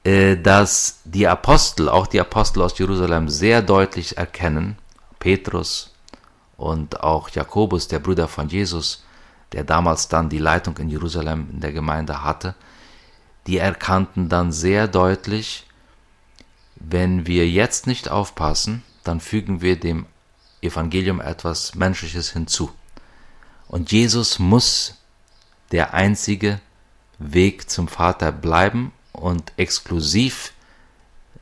äh, 0.04 0.36
dass 0.36 1.00
die 1.04 1.26
Apostel, 1.26 1.88
auch 1.88 2.06
die 2.06 2.20
Apostel 2.20 2.62
aus 2.62 2.78
Jerusalem, 2.78 3.28
sehr 3.28 3.62
deutlich 3.62 4.16
erkennen, 4.16 4.78
Petrus 5.18 5.94
und 6.56 7.00
auch 7.00 7.28
Jakobus, 7.30 7.88
der 7.88 7.98
Bruder 7.98 8.28
von 8.28 8.48
Jesus, 8.48 9.04
der 9.52 9.64
damals 9.64 10.08
dann 10.08 10.28
die 10.28 10.38
Leitung 10.38 10.76
in 10.78 10.88
Jerusalem 10.88 11.48
in 11.52 11.60
der 11.60 11.72
Gemeinde 11.72 12.22
hatte, 12.22 12.54
die 13.46 13.58
erkannten 13.58 14.28
dann 14.28 14.52
sehr 14.52 14.88
deutlich, 14.88 15.66
wenn 16.90 17.26
wir 17.26 17.48
jetzt 17.48 17.86
nicht 17.86 18.10
aufpassen, 18.10 18.82
dann 19.04 19.20
fügen 19.20 19.60
wir 19.60 19.78
dem 19.78 20.06
Evangelium 20.60 21.20
etwas 21.20 21.74
Menschliches 21.74 22.32
hinzu. 22.32 22.72
Und 23.68 23.92
Jesus 23.92 24.38
muss 24.38 24.94
der 25.72 25.94
einzige 25.94 26.60
Weg 27.18 27.70
zum 27.70 27.88
Vater 27.88 28.32
bleiben 28.32 28.92
und 29.12 29.52
exklusiv 29.56 30.52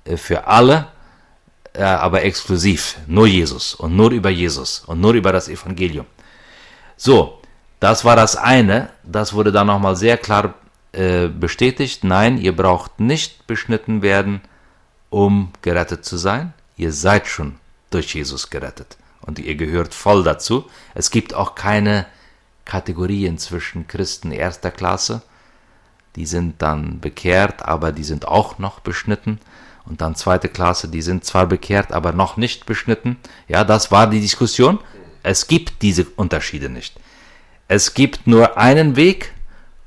äh, 0.04 0.16
für 0.16 0.46
alle, 0.46 0.88
äh, 1.72 1.82
aber 1.82 2.22
exklusiv, 2.22 2.98
nur 3.06 3.26
Jesus 3.26 3.74
und 3.74 3.96
nur 3.96 4.10
über 4.10 4.30
Jesus 4.30 4.80
und 4.80 5.00
nur 5.00 5.14
über 5.14 5.32
das 5.32 5.48
Evangelium. 5.48 6.06
So, 6.96 7.40
das 7.80 8.04
war 8.04 8.16
das 8.16 8.36
eine, 8.36 8.90
das 9.02 9.32
wurde 9.32 9.50
dann 9.50 9.66
nochmal 9.66 9.96
sehr 9.96 10.18
klar 10.18 10.54
äh, 10.92 11.28
bestätigt, 11.28 12.04
nein, 12.04 12.38
ihr 12.38 12.54
braucht 12.54 13.00
nicht 13.00 13.46
beschnitten 13.46 14.02
werden, 14.02 14.42
um 15.12 15.52
gerettet 15.60 16.06
zu 16.06 16.16
sein. 16.16 16.54
Ihr 16.76 16.92
seid 16.92 17.26
schon 17.26 17.56
durch 17.90 18.14
Jesus 18.14 18.48
gerettet 18.48 18.96
und 19.20 19.38
ihr 19.38 19.54
gehört 19.56 19.92
voll 19.92 20.24
dazu. 20.24 20.64
Es 20.94 21.10
gibt 21.10 21.34
auch 21.34 21.54
keine 21.54 22.06
Kategorien 22.64 23.36
zwischen 23.36 23.86
Christen 23.86 24.32
erster 24.32 24.70
Klasse, 24.70 25.20
die 26.16 26.24
sind 26.24 26.62
dann 26.62 27.00
bekehrt, 27.00 27.62
aber 27.62 27.92
die 27.92 28.04
sind 28.04 28.26
auch 28.26 28.58
noch 28.58 28.80
beschnitten. 28.80 29.38
Und 29.84 30.00
dann 30.00 30.14
zweite 30.14 30.48
Klasse, 30.48 30.88
die 30.88 31.02
sind 31.02 31.24
zwar 31.24 31.46
bekehrt, 31.46 31.92
aber 31.92 32.12
noch 32.12 32.38
nicht 32.38 32.64
beschnitten. 32.64 33.18
Ja, 33.48 33.64
das 33.64 33.90
war 33.90 34.08
die 34.08 34.20
Diskussion. 34.20 34.78
Es 35.22 35.46
gibt 35.46 35.82
diese 35.82 36.06
Unterschiede 36.16 36.68
nicht. 36.68 36.98
Es 37.68 37.92
gibt 37.94 38.26
nur 38.26 38.56
einen 38.56 38.96
Weg 38.96 39.32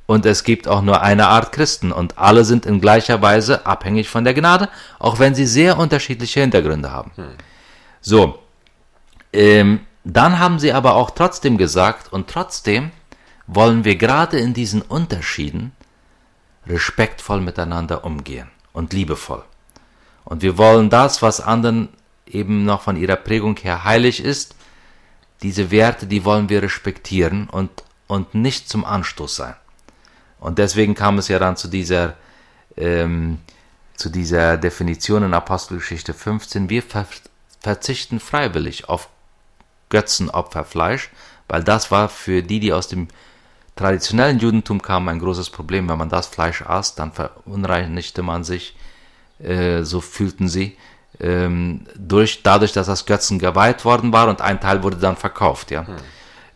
und 0.05 0.25
es 0.25 0.43
gibt 0.43 0.67
auch 0.67 0.81
nur 0.81 1.01
eine 1.01 1.27
Art 1.27 1.51
Christen 1.51 1.91
und 1.91 2.17
alle 2.17 2.45
sind 2.45 2.65
in 2.65 2.81
gleicher 2.81 3.21
Weise 3.21 3.65
abhängig 3.65 4.09
von 4.09 4.23
der 4.23 4.33
Gnade, 4.33 4.69
auch 4.99 5.19
wenn 5.19 5.35
sie 5.35 5.47
sehr 5.47 5.77
unterschiedliche 5.77 6.41
Hintergründe 6.41 6.91
haben. 6.91 7.11
Hm. 7.15 7.25
So, 8.01 8.39
ähm, 9.33 9.81
dann 10.03 10.37
haben 10.39 10.59
sie 10.59 10.71
aber 10.71 10.95
auch 10.95 11.11
trotzdem 11.11 11.57
gesagt 11.57 12.13
und 12.13 12.29
trotzdem 12.29 12.91
wollen 13.47 13.83
wir 13.83 13.95
gerade 13.95 14.37
in 14.37 14.53
diesen 14.53 14.81
Unterschieden 14.81 15.71
respektvoll 16.67 17.41
miteinander 17.41 18.05
umgehen 18.05 18.49
und 18.73 18.93
liebevoll. 18.93 19.43
Und 20.23 20.41
wir 20.41 20.57
wollen 20.57 20.89
das, 20.89 21.21
was 21.21 21.41
anderen 21.41 21.89
eben 22.25 22.65
noch 22.65 22.81
von 22.81 22.95
ihrer 22.97 23.15
Prägung 23.15 23.57
her 23.57 23.83
heilig 23.83 24.23
ist, 24.23 24.55
diese 25.41 25.69
Werte, 25.69 26.07
die 26.07 26.25
wollen 26.25 26.49
wir 26.49 26.63
respektieren 26.63 27.49
und, 27.49 27.69
und 28.07 28.33
nicht 28.33 28.69
zum 28.69 28.85
Anstoß 28.85 29.35
sein. 29.35 29.55
Und 30.45 30.59
deswegen 30.59 30.93
kam 30.93 31.17
es 31.17 31.27
ja 31.27 31.39
dann 31.39 31.57
zu 31.57 31.67
dieser, 31.67 32.13
ähm, 32.77 33.39
zu 33.95 34.09
dieser 34.09 34.57
Definition 34.57 35.23
in 35.23 35.33
Apostelgeschichte 35.33 36.13
15. 36.13 36.69
Wir 36.69 36.83
ver 36.83 37.07
verzichten 37.61 38.19
freiwillig 38.19 38.87
auf 38.87 39.09
Götzenopferfleisch, 39.89 41.09
weil 41.47 41.63
das 41.63 41.89
war 41.89 42.09
für 42.09 42.43
die, 42.43 42.59
die 42.59 42.73
aus 42.73 42.87
dem 42.87 43.07
traditionellen 43.75 44.37
Judentum 44.37 44.83
kamen, 44.83 45.09
ein 45.09 45.17
großes 45.17 45.49
Problem. 45.49 45.89
Wenn 45.89 45.97
man 45.97 46.09
das 46.09 46.27
Fleisch 46.27 46.61
aß, 46.61 46.93
dann 46.93 47.11
verunreinigte 47.11 48.21
man 48.21 48.43
sich, 48.43 48.75
äh, 49.39 49.81
so 49.81 49.99
fühlten 49.99 50.47
sie, 50.47 50.77
ähm, 51.19 51.87
durch, 51.95 52.43
dadurch, 52.43 52.71
dass 52.71 52.85
das 52.85 53.07
Götzen 53.07 53.39
geweiht 53.39 53.83
worden 53.83 54.13
war 54.13 54.27
und 54.27 54.41
ein 54.41 54.61
Teil 54.61 54.83
wurde 54.83 54.97
dann 54.97 55.17
verkauft. 55.17 55.71
Ja. 55.71 55.87
Hm. 55.87 55.95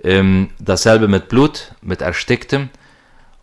Ähm, 0.03 0.49
dasselbe 0.59 1.07
mit 1.07 1.27
Blut, 1.27 1.73
mit 1.81 2.01
Ersticktem 2.01 2.69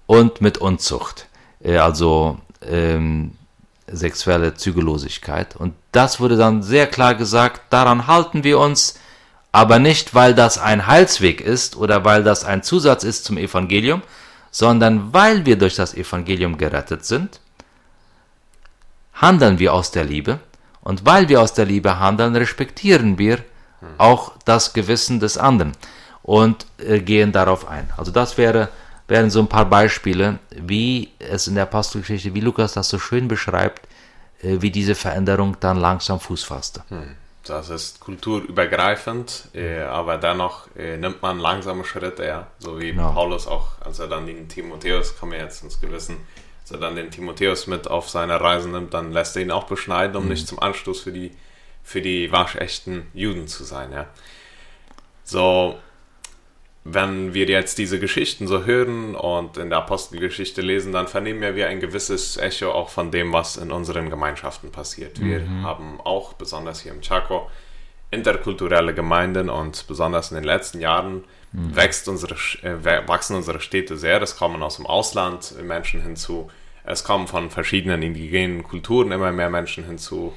und 0.07 0.41
mit 0.41 0.59
Unzucht, 0.59 1.27
äh, 1.63 1.77
also 1.77 2.39
ähm, 2.63 3.33
sexuelle 3.87 4.55
Zügellosigkeit. 4.55 5.57
Und 5.57 5.75
das 5.93 6.21
wurde 6.21 6.37
dann 6.37 6.63
sehr 6.63 6.87
klar 6.87 7.15
gesagt, 7.15 7.63
daran 7.71 8.07
halten 8.07 8.45
wir 8.45 8.59
uns, 8.59 8.99
aber 9.53 9.79
nicht, 9.79 10.15
weil 10.15 10.35
das 10.35 10.59
ein 10.59 10.87
Heilsweg 10.87 11.41
ist 11.41 11.77
oder 11.77 12.05
weil 12.05 12.23
das 12.23 12.45
ein 12.45 12.63
Zusatz 12.63 13.05
ist 13.05 13.25
zum 13.25 13.39
Evangelium, 13.39 14.03
sondern 14.51 15.13
weil 15.13 15.47
wir 15.47 15.57
durch 15.57 15.77
das 15.77 15.95
Evangelium 15.95 16.59
gerettet 16.59 17.05
sind, 17.05 17.41
handeln 19.15 19.59
wir 19.59 19.73
aus 19.73 19.91
der 19.91 20.05
Liebe 20.05 20.41
und 20.83 21.07
weil 21.07 21.29
wir 21.29 21.41
aus 21.41 21.55
der 21.55 21.65
Liebe 21.65 21.99
handeln, 21.99 22.37
respektieren 22.37 23.19
wir 23.19 23.39
auch 23.99 24.33
das 24.45 24.73
Gewissen 24.73 25.21
des 25.21 25.39
anderen 25.39 25.73
und 26.23 26.67
äh, 26.79 27.01
gehen 27.01 27.33
darauf 27.33 27.69
ein. 27.69 27.89
Also 27.97 28.11
das 28.11 28.37
wäre, 28.37 28.69
wären 29.09 29.31
so 29.31 29.41
ein 29.41 29.49
paar 29.49 29.67
Beispiele, 29.67 30.39
wie 30.51 31.11
es 31.19 31.47
in 31.47 31.55
der 31.55 31.65
Apostelgeschichte, 31.65 32.35
wie 32.35 32.41
Lukas 32.41 32.73
das 32.73 32.89
so 32.89 32.99
schön 32.99 33.29
beschreibt, 33.29 33.87
äh, 34.43 34.61
wie 34.61 34.71
diese 34.71 34.95
Veränderung 34.95 35.57
dann 35.61 35.79
langsam 35.79 36.21
Fuß 36.21 36.45
fasste. 36.45 36.83
Hm. 36.89 37.17
Das 37.45 37.71
ist 37.71 38.01
kulturübergreifend, 38.01 39.49
äh, 39.55 39.83
aber 39.83 40.19
dennoch 40.19 40.67
äh, 40.77 40.97
nimmt 40.97 41.23
man 41.23 41.39
langsame 41.39 41.85
Schritte, 41.85 42.25
ja. 42.25 42.49
So 42.59 42.81
wie 42.81 42.91
genau. 42.91 43.13
Paulus 43.13 43.47
auch, 43.47 43.81
als 43.81 44.01
er 44.01 44.09
dann 44.09 44.27
den 44.27 44.49
Timotheus, 44.49 45.17
kann 45.17 45.29
mir 45.29 45.39
jetzt 45.39 45.63
ins 45.63 45.81
Gewissen, 45.81 46.17
als 46.63 46.73
er 46.73 46.79
dann 46.79 46.97
den 46.97 47.13
Timotheus 47.13 47.69
mit 47.69 47.87
auf 47.89 48.11
seine 48.11 48.41
Reise 48.41 48.69
nimmt, 48.69 48.93
dann 48.95 49.13
lässt 49.13 49.37
er 49.37 49.43
ihn 49.43 49.53
auch 49.53 49.65
beschneiden, 49.65 50.17
um 50.17 50.25
mhm. 50.25 50.31
nicht 50.31 50.49
zum 50.49 50.59
Anstoß 50.59 51.01
für 51.01 51.13
die, 51.13 51.31
für 51.85 52.03
die 52.03 52.33
waschechten 52.33 53.07
Juden 53.15 53.47
zu 53.47 53.63
sein, 53.63 53.93
ja. 53.93 54.07
So, 55.23 55.79
wenn 56.89 57.35
wir 57.35 57.47
jetzt 57.47 57.79
diese 57.79 57.99
Geschichten 57.99 58.47
so 58.47 58.65
hören 58.65 59.17
und 59.17 59.57
in 59.57 59.71
der 59.71 59.79
Apostelgeschichte 59.79 60.61
lesen, 60.61 60.93
dann 60.93 61.09
vernehmen 61.09 61.57
wir 61.57 61.67
ein 61.67 61.81
gewisses 61.81 62.37
Echo 62.37 62.71
auch 62.71 62.91
von 62.91 63.11
dem, 63.11 63.33
was 63.33 63.57
in 63.57 63.73
unseren 63.73 64.09
Gemeinschaften 64.09 64.71
passiert. 64.71 65.21
Wir 65.21 65.41
mhm. 65.41 65.63
haben 65.65 66.01
auch, 66.01 66.35
besonders 66.35 66.81
hier 66.81 66.93
im 66.93 67.01
Chaco, 67.01 67.51
interkulturelle 68.13 68.95
Gemeinden 68.95 69.51
und 69.51 69.89
besonders 69.89 70.31
in 70.31 70.37
den 70.37 70.45
letzten 70.45 70.81
Jahren 70.81 71.25
mhm. 71.51 71.75
wächst 71.75 72.09
unsere, 72.09 72.37
äh, 72.63 73.09
wachsen 73.09 73.35
unsere 73.35 73.61
Städte 73.61 73.97
sehr. 73.97 74.23
Es 74.23 74.37
kommen 74.37 74.63
aus 74.63 74.77
dem 74.77 74.87
Ausland 74.87 75.61
Menschen 75.65 76.03
hinzu. 76.03 76.51
Es 76.85 77.03
kommen 77.03 77.27
von 77.27 77.51
verschiedenen 77.51 78.03
indigenen 78.03 78.63
Kulturen 78.63 79.11
immer 79.11 79.33
mehr 79.33 79.51
Menschen 79.51 79.85
hinzu. 79.85 80.35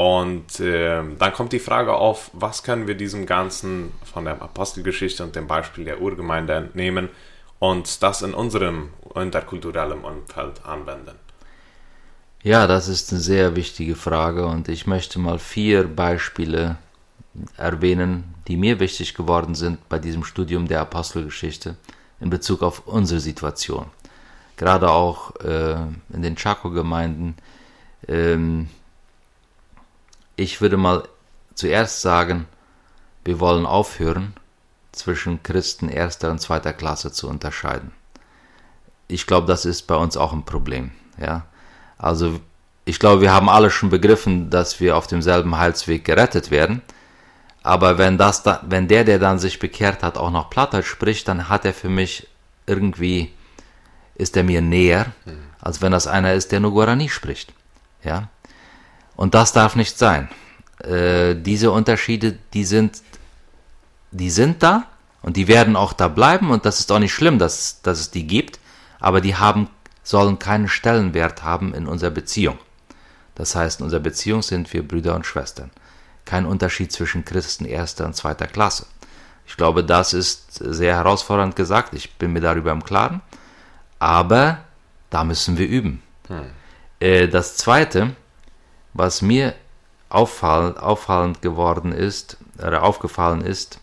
Und 0.00 0.60
äh, 0.60 1.02
dann 1.18 1.32
kommt 1.34 1.52
die 1.52 1.58
Frage 1.58 1.92
auf, 1.92 2.30
was 2.32 2.62
können 2.62 2.86
wir 2.86 2.94
diesem 2.94 3.26
Ganzen 3.26 3.92
von 4.02 4.24
der 4.24 4.40
Apostelgeschichte 4.40 5.22
und 5.22 5.36
dem 5.36 5.46
Beispiel 5.46 5.84
der 5.84 6.00
Urgemeinde 6.00 6.54
entnehmen 6.54 7.10
und 7.58 8.02
das 8.02 8.22
in 8.22 8.32
unserem 8.32 8.88
interkulturellen 9.14 10.00
Umfeld 10.00 10.64
anwenden? 10.64 11.16
Ja, 12.42 12.66
das 12.66 12.88
ist 12.88 13.12
eine 13.12 13.20
sehr 13.20 13.56
wichtige 13.56 13.94
Frage 13.94 14.46
und 14.46 14.70
ich 14.70 14.86
möchte 14.86 15.18
mal 15.18 15.38
vier 15.38 15.86
Beispiele 15.86 16.78
erwähnen, 17.58 18.34
die 18.48 18.56
mir 18.56 18.80
wichtig 18.80 19.12
geworden 19.12 19.54
sind 19.54 19.86
bei 19.90 19.98
diesem 19.98 20.24
Studium 20.24 20.66
der 20.66 20.80
Apostelgeschichte 20.80 21.76
in 22.20 22.30
Bezug 22.30 22.62
auf 22.62 22.86
unsere 22.86 23.20
Situation. 23.20 23.84
Gerade 24.56 24.88
auch 24.88 25.36
äh, 25.44 25.76
in 26.14 26.22
den 26.22 26.36
Chaco-Gemeinden. 26.36 27.36
Ähm, 28.08 28.70
ich 30.40 30.62
würde 30.62 30.78
mal 30.78 31.06
zuerst 31.54 32.00
sagen, 32.00 32.46
wir 33.24 33.40
wollen 33.40 33.66
aufhören, 33.66 34.32
zwischen 34.90 35.42
Christen 35.42 35.90
erster 35.90 36.30
und 36.30 36.40
zweiter 36.40 36.72
Klasse 36.72 37.12
zu 37.12 37.28
unterscheiden. 37.28 37.92
Ich 39.06 39.26
glaube, 39.26 39.46
das 39.46 39.66
ist 39.66 39.82
bei 39.82 39.94
uns 39.94 40.16
auch 40.16 40.32
ein 40.32 40.46
Problem. 40.46 40.92
Ja? 41.18 41.44
Also 41.98 42.40
ich 42.86 42.98
glaube, 42.98 43.20
wir 43.20 43.34
haben 43.34 43.50
alle 43.50 43.70
schon 43.70 43.90
begriffen, 43.90 44.48
dass 44.48 44.80
wir 44.80 44.96
auf 44.96 45.06
demselben 45.06 45.58
Heilsweg 45.58 46.04
gerettet 46.06 46.50
werden. 46.50 46.80
Aber 47.62 47.98
wenn, 47.98 48.16
das 48.16 48.42
da, 48.42 48.62
wenn 48.66 48.88
der, 48.88 49.04
der 49.04 49.18
dann 49.18 49.38
sich 49.38 49.58
bekehrt 49.58 50.02
hat, 50.02 50.16
auch 50.16 50.30
noch 50.30 50.48
Plattdeutsch 50.48 50.86
spricht, 50.88 51.28
dann 51.28 51.50
hat 51.50 51.66
er 51.66 51.74
für 51.74 51.90
mich 51.90 52.26
irgendwie, 52.66 53.30
ist 54.14 54.38
er 54.38 54.44
mir 54.44 54.62
näher, 54.62 55.12
mhm. 55.26 55.44
als 55.60 55.82
wenn 55.82 55.92
das 55.92 56.06
einer 56.06 56.32
ist, 56.32 56.50
der 56.50 56.60
nur 56.60 56.72
Guarani 56.72 57.10
spricht. 57.10 57.52
Ja? 58.02 58.30
Und 59.20 59.34
das 59.34 59.52
darf 59.52 59.76
nicht 59.76 59.98
sein. 59.98 60.30
Äh, 60.82 61.34
diese 61.34 61.72
Unterschiede, 61.72 62.38
die 62.54 62.64
sind, 62.64 63.02
die 64.12 64.30
sind 64.30 64.62
da 64.62 64.86
und 65.20 65.36
die 65.36 65.46
werden 65.46 65.76
auch 65.76 65.92
da 65.92 66.08
bleiben 66.08 66.50
und 66.50 66.64
das 66.64 66.80
ist 66.80 66.90
auch 66.90 66.98
nicht 66.98 67.12
schlimm, 67.12 67.38
dass, 67.38 67.82
dass 67.82 68.00
es 68.00 68.10
die 68.10 68.26
gibt, 68.26 68.58
aber 68.98 69.20
die 69.20 69.36
haben, 69.36 69.68
sollen 70.04 70.38
keinen 70.38 70.68
Stellenwert 70.68 71.42
haben 71.42 71.74
in 71.74 71.86
unserer 71.86 72.12
Beziehung. 72.12 72.56
Das 73.34 73.54
heißt, 73.54 73.80
in 73.80 73.84
unserer 73.84 74.00
Beziehung 74.00 74.40
sind 74.40 74.72
wir 74.72 74.88
Brüder 74.88 75.14
und 75.14 75.26
Schwestern. 75.26 75.70
Kein 76.24 76.46
Unterschied 76.46 76.90
zwischen 76.90 77.26
Christen 77.26 77.66
erster 77.66 78.06
und 78.06 78.16
zweiter 78.16 78.46
Klasse. 78.46 78.86
Ich 79.46 79.58
glaube, 79.58 79.84
das 79.84 80.14
ist 80.14 80.54
sehr 80.54 80.96
herausfordernd 80.96 81.56
gesagt. 81.56 81.92
Ich 81.92 82.14
bin 82.14 82.32
mir 82.32 82.40
darüber 82.40 82.72
im 82.72 82.82
Klaren. 82.82 83.20
Aber 83.98 84.60
da 85.10 85.24
müssen 85.24 85.58
wir 85.58 85.68
üben. 85.68 86.02
Hm. 86.28 86.40
Äh, 87.00 87.28
das 87.28 87.58
Zweite, 87.58 88.16
was 88.92 89.22
mir 89.22 89.54
auffallend, 90.08 90.78
auffallend 90.78 91.42
geworden 91.42 91.92
ist, 91.92 92.36
oder 92.58 92.82
aufgefallen 92.82 93.40
ist, 93.40 93.80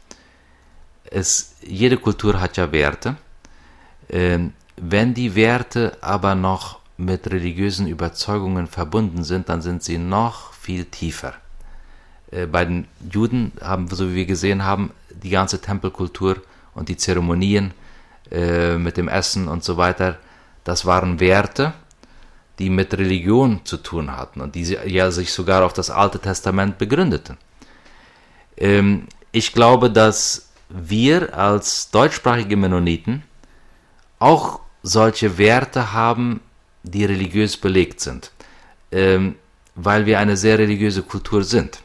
es, 1.10 1.56
jede 1.62 1.98
Kultur 1.98 2.40
hat 2.40 2.58
ja 2.58 2.72
Werte. 2.72 3.16
Ähm, 4.10 4.54
wenn 4.76 5.14
die 5.14 5.36
Werte 5.36 5.98
aber 6.02 6.36
noch 6.36 6.80
mit 6.98 7.32
religiösen 7.32 7.88
Überzeugungen 7.88 8.68
verbunden 8.68 9.24
sind, 9.24 9.50
dann 9.50 9.62
sind 9.62 9.84
sie 9.84 9.98
noch 9.98 10.54
viel 10.54 10.86
tiefer. 10.86 11.34
Äh, 12.32 12.46
bei 12.46 12.66
den 12.66 12.88
Juden 13.12 13.54
haben, 13.62 13.88
so 13.88 14.10
wie 14.10 14.16
wir 14.16 14.26
gesehen 14.26 14.64
haben, 14.64 14.92
die 15.10 15.30
ganze 15.30 15.62
Tempelkultur 15.62 16.42
und 16.74 16.90
die 16.90 16.98
Zeremonien 16.98 17.74
äh, 18.32 18.78
mit 18.78 18.98
dem 18.98 19.08
Essen 19.08 19.48
und 19.48 19.64
so 19.64 19.78
weiter, 19.78 20.18
das 20.64 20.86
waren 20.86 21.20
Werte, 21.20 21.74
die 22.60 22.70
mit 22.70 22.94
Religion 22.94 23.62
zu 23.66 23.78
tun 23.78 24.16
hatten 24.16 24.42
und 24.42 24.56
die 24.56 24.64
ja 24.64 25.12
sich 25.12 25.32
sogar 25.32 25.64
auf 25.64 25.74
das 25.74 25.90
Alte 25.90 26.20
Testament 26.20 26.78
begründeten. 26.78 27.38
Ähm, 28.58 29.08
ich 29.32 29.54
glaube, 29.54 29.92
dass 29.92 30.50
wir 30.70 31.38
als 31.38 31.92
deutschsprachige 31.92 32.58
Mennoniten 32.58 33.24
auch 34.20 34.60
solche 34.84 35.38
Werte 35.38 35.94
haben, 35.94 36.42
die 36.84 37.06
religiös 37.06 37.58
belegt 37.58 38.00
sind, 38.00 38.32
ähm, 38.92 39.36
weil 39.76 40.06
wir 40.06 40.20
eine 40.20 40.38
sehr 40.38 40.58
religiöse 40.58 41.04
Kultur 41.04 41.44
sind. 41.44 41.82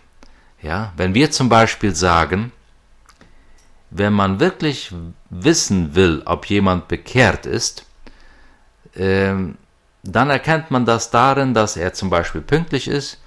Ja, 0.62 0.92
wenn 0.96 1.12
wir 1.12 1.30
zum 1.30 1.48
Beispiel 1.48 1.94
sagen, 1.94 2.52
wenn 3.90 4.12
man 4.12 4.40
wirklich 4.40 4.92
wissen 5.28 5.94
will, 5.94 6.22
ob 6.24 6.46
jemand 6.46 6.88
bekehrt 6.88 7.46
ist, 7.46 7.84
ähm, 8.94 9.56
dann 10.02 10.30
erkennt 10.30 10.70
man 10.70 10.84
das 10.84 11.10
darin, 11.10 11.54
dass 11.54 11.76
er 11.76 11.92
zum 11.92 12.10
Beispiel 12.10 12.40
pünktlich 12.40 12.88
ist, 12.88 13.18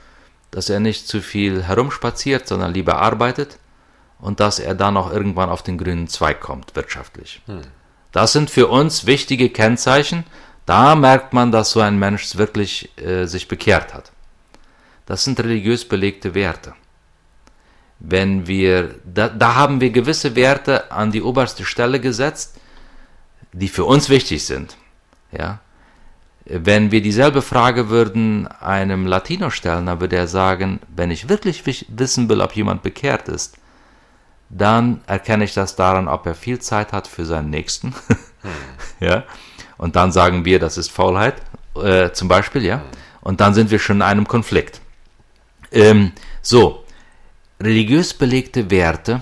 dass 0.51 0.69
er 0.69 0.79
nicht 0.79 1.07
zu 1.07 1.21
viel 1.21 1.63
herumspaziert, 1.63 2.47
sondern 2.47 2.73
lieber 2.73 2.97
arbeitet 2.97 3.57
und 4.19 4.39
dass 4.39 4.59
er 4.59 4.75
dann 4.75 4.97
auch 4.97 5.11
irgendwann 5.11 5.49
auf 5.49 5.63
den 5.63 5.77
grünen 5.77 6.07
Zweig 6.07 6.41
kommt, 6.41 6.75
wirtschaftlich. 6.75 7.41
Hm. 7.45 7.61
Das 8.11 8.31
sind 8.31 8.49
für 8.49 8.67
uns 8.67 9.05
wichtige 9.05 9.49
Kennzeichen. 9.49 10.25
Da 10.65 10.95
merkt 10.95 11.33
man, 11.33 11.51
dass 11.51 11.71
so 11.71 11.81
ein 11.81 11.99
Mensch 11.99 12.37
wirklich 12.37 12.89
äh, 12.97 13.25
sich 13.25 13.47
bekehrt 13.47 13.93
hat. 13.93 14.11
Das 15.05 15.23
sind 15.23 15.39
religiös 15.39 15.87
belegte 15.87 16.33
Werte. 16.33 16.73
Wenn 17.99 18.47
wir, 18.47 18.95
da, 19.05 19.29
da 19.29 19.55
haben 19.55 19.79
wir 19.81 19.89
gewisse 19.89 20.35
Werte 20.35 20.91
an 20.91 21.11
die 21.11 21.21
oberste 21.21 21.65
Stelle 21.65 21.99
gesetzt, 21.99 22.57
die 23.51 23.67
für 23.67 23.85
uns 23.85 24.09
wichtig 24.09 24.45
sind. 24.45 24.75
Ja, 25.31 25.59
wenn 26.45 26.91
wir 26.91 27.01
dieselbe 27.01 27.41
Frage 27.41 27.89
würden 27.89 28.47
einem 28.47 29.07
Latino 29.07 29.49
stellen, 29.49 29.87
dann 29.87 29.99
würde 29.99 30.15
er 30.15 30.27
sagen, 30.27 30.79
wenn 30.95 31.09
ich 31.09 31.27
wirklich 31.27 31.65
wissen 31.89 32.29
will, 32.29 32.41
ob 32.41 32.55
jemand 32.55 32.83
bekehrt 32.83 33.27
ist, 33.27 33.57
dann 34.49 35.01
erkenne 35.07 35.43
ich 35.43 35.55
das 35.55 35.75
daran, 35.75 36.07
ob 36.07 36.25
er 36.27 36.35
viel 36.35 36.59
Zeit 36.59 36.93
hat 36.93 37.07
für 37.07 37.25
seinen 37.25 37.49
Nächsten. 37.49 37.95
ja. 38.99 39.23
Und 39.77 39.95
dann 39.95 40.11
sagen 40.11 40.45
wir, 40.45 40.59
das 40.59 40.77
ist 40.77 40.91
Faulheit, 40.91 41.41
äh, 41.75 42.11
zum 42.11 42.27
Beispiel, 42.27 42.63
ja. 42.63 42.81
Und 43.21 43.41
dann 43.41 43.55
sind 43.55 43.71
wir 43.71 43.79
schon 43.79 43.97
in 43.97 44.01
einem 44.03 44.27
Konflikt. 44.27 44.81
Ähm, 45.71 46.11
so, 46.43 46.85
religiös 47.59 48.13
belegte 48.13 48.69
Werte, 48.69 49.21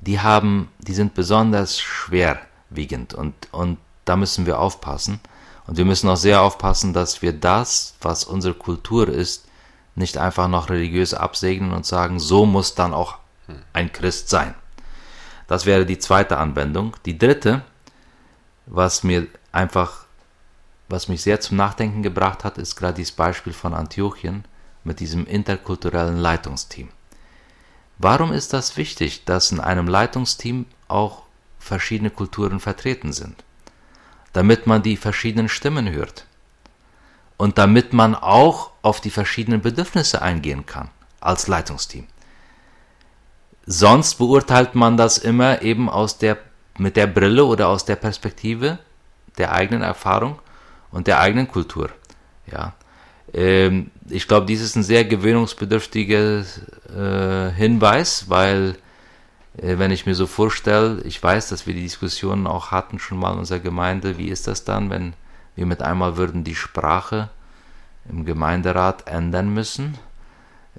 die 0.00 0.20
haben, 0.20 0.68
die 0.78 0.94
sind 0.94 1.14
besonders 1.14 1.80
schwerwiegend 1.80 3.12
und, 3.12 3.34
und 3.50 3.78
da 4.04 4.16
müssen 4.16 4.46
wir 4.46 4.60
aufpassen. 4.60 5.20
Und 5.68 5.76
wir 5.76 5.84
müssen 5.84 6.08
auch 6.08 6.16
sehr 6.16 6.40
aufpassen, 6.40 6.94
dass 6.94 7.20
wir 7.20 7.34
das, 7.34 7.94
was 8.00 8.24
unsere 8.24 8.54
Kultur 8.54 9.06
ist, 9.06 9.44
nicht 9.94 10.16
einfach 10.16 10.48
noch 10.48 10.70
religiös 10.70 11.12
absegnen 11.12 11.72
und 11.72 11.84
sagen, 11.84 12.18
so 12.18 12.46
muss 12.46 12.74
dann 12.74 12.94
auch 12.94 13.18
ein 13.74 13.92
Christ 13.92 14.30
sein. 14.30 14.54
Das 15.46 15.66
wäre 15.66 15.84
die 15.84 15.98
zweite 15.98 16.38
Anwendung. 16.38 16.96
Die 17.04 17.18
dritte, 17.18 17.62
was 18.64 19.02
mir 19.04 19.26
einfach, 19.52 20.06
was 20.88 21.08
mich 21.08 21.20
sehr 21.20 21.38
zum 21.42 21.58
Nachdenken 21.58 22.02
gebracht 22.02 22.44
hat, 22.44 22.56
ist 22.56 22.76
gerade 22.76 22.94
dieses 22.94 23.12
Beispiel 23.12 23.52
von 23.52 23.74
Antiochien 23.74 24.46
mit 24.84 25.00
diesem 25.00 25.26
interkulturellen 25.26 26.16
Leitungsteam. 26.16 26.88
Warum 27.98 28.32
ist 28.32 28.54
das 28.54 28.78
wichtig, 28.78 29.26
dass 29.26 29.52
in 29.52 29.60
einem 29.60 29.86
Leitungsteam 29.86 30.64
auch 30.86 31.24
verschiedene 31.58 32.08
Kulturen 32.08 32.58
vertreten 32.58 33.12
sind? 33.12 33.44
Damit 34.32 34.66
man 34.66 34.82
die 34.82 34.96
verschiedenen 34.96 35.48
Stimmen 35.48 35.90
hört 35.90 36.26
und 37.36 37.58
damit 37.58 37.92
man 37.92 38.14
auch 38.14 38.70
auf 38.82 39.00
die 39.00 39.10
verschiedenen 39.10 39.62
Bedürfnisse 39.62 40.22
eingehen 40.22 40.66
kann 40.66 40.90
als 41.20 41.48
Leitungsteam. 41.48 42.06
Sonst 43.66 44.14
beurteilt 44.14 44.74
man 44.74 44.96
das 44.96 45.18
immer 45.18 45.62
eben 45.62 45.88
aus 45.88 46.18
der 46.18 46.38
mit 46.78 46.96
der 46.96 47.06
Brille 47.06 47.44
oder 47.44 47.68
aus 47.68 47.84
der 47.84 47.96
Perspektive 47.96 48.78
der 49.36 49.52
eigenen 49.52 49.82
Erfahrung 49.82 50.38
und 50.90 51.06
der 51.06 51.20
eigenen 51.20 51.48
Kultur. 51.48 51.90
Ja, 52.50 52.74
ähm, 53.34 53.90
ich 54.08 54.26
glaube, 54.26 54.46
dies 54.46 54.62
ist 54.62 54.76
ein 54.76 54.82
sehr 54.82 55.04
gewöhnungsbedürftiger 55.04 56.44
äh, 56.96 57.50
Hinweis, 57.52 58.30
weil 58.30 58.76
wenn 59.60 59.90
ich 59.90 60.06
mir 60.06 60.14
so 60.14 60.26
vorstelle, 60.26 61.02
ich 61.02 61.22
weiß, 61.22 61.48
dass 61.48 61.66
wir 61.66 61.74
die 61.74 61.82
Diskussionen 61.82 62.46
auch 62.46 62.70
hatten 62.70 62.98
schon 62.98 63.18
mal 63.18 63.32
in 63.32 63.40
unserer 63.40 63.58
Gemeinde, 63.58 64.18
wie 64.18 64.28
ist 64.28 64.46
das 64.46 64.64
dann, 64.64 64.90
wenn 64.90 65.14
wir 65.56 65.66
mit 65.66 65.82
einmal 65.82 66.16
würden 66.16 66.44
die 66.44 66.54
Sprache 66.54 67.28
im 68.08 68.24
Gemeinderat 68.24 69.08
ändern 69.08 69.52
müssen, 69.52 69.98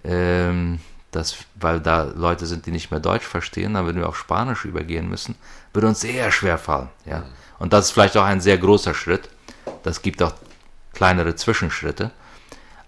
ähm, 0.03 0.79
das, 1.11 1.37
weil 1.55 1.81
da 1.81 2.03
Leute 2.03 2.45
sind, 2.45 2.65
die 2.65 2.71
nicht 2.71 2.91
mehr 2.91 2.99
Deutsch 2.99 3.25
verstehen, 3.25 3.73
dann 3.73 3.85
würden 3.85 3.99
wir 3.99 4.07
auf 4.07 4.17
Spanisch 4.17 4.65
übergehen 4.65 5.09
müssen, 5.09 5.35
würde 5.73 5.87
uns 5.87 5.99
sehr 5.99 6.31
schwer 6.31 6.57
fallen. 6.57 6.89
Ja? 7.05 7.23
Und 7.57 7.73
das 7.73 7.85
ist 7.85 7.91
vielleicht 7.91 8.15
auch 8.15 8.23
ein 8.23 8.41
sehr 8.41 8.57
großer 8.57 8.93
Schritt. 8.93 9.29
Das 9.83 10.01
gibt 10.01 10.21
auch 10.23 10.33
kleinere 10.93 11.35
Zwischenschritte. 11.35 12.11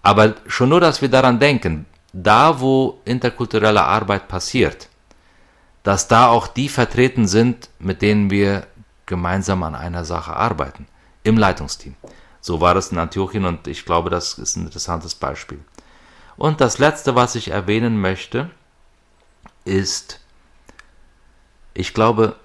Aber 0.02 0.34
schon 0.46 0.68
nur, 0.68 0.80
dass 0.80 1.02
wir 1.02 1.08
daran 1.08 1.38
denken, 1.38 1.86
da 2.12 2.60
wo 2.60 3.00
interkulturelle 3.04 3.82
Arbeit 3.82 4.28
passiert, 4.28 4.88
dass 5.82 6.08
da 6.08 6.28
auch 6.28 6.46
die 6.46 6.68
vertreten 6.68 7.26
sind, 7.26 7.70
mit 7.78 8.02
denen 8.02 8.30
wir 8.30 8.66
gemeinsam 9.06 9.62
an 9.62 9.74
einer 9.74 10.04
Sache 10.04 10.34
arbeiten, 10.34 10.86
im 11.24 11.36
Leitungsteam. 11.36 11.96
So 12.40 12.60
war 12.60 12.76
es 12.76 12.92
in 12.92 12.98
Antiochien 12.98 13.44
und 13.44 13.66
ich 13.66 13.84
glaube, 13.84 14.10
das 14.10 14.38
ist 14.38 14.56
ein 14.56 14.66
interessantes 14.66 15.14
Beispiel. 15.14 15.60
Und 16.36 16.60
das 16.60 16.78
Letzte, 16.78 17.14
was 17.14 17.34
ich 17.34 17.50
erwähnen 17.50 18.00
möchte, 18.00 18.50
ist, 19.64 20.20
ich 21.74 21.94
glaube, 21.94 22.36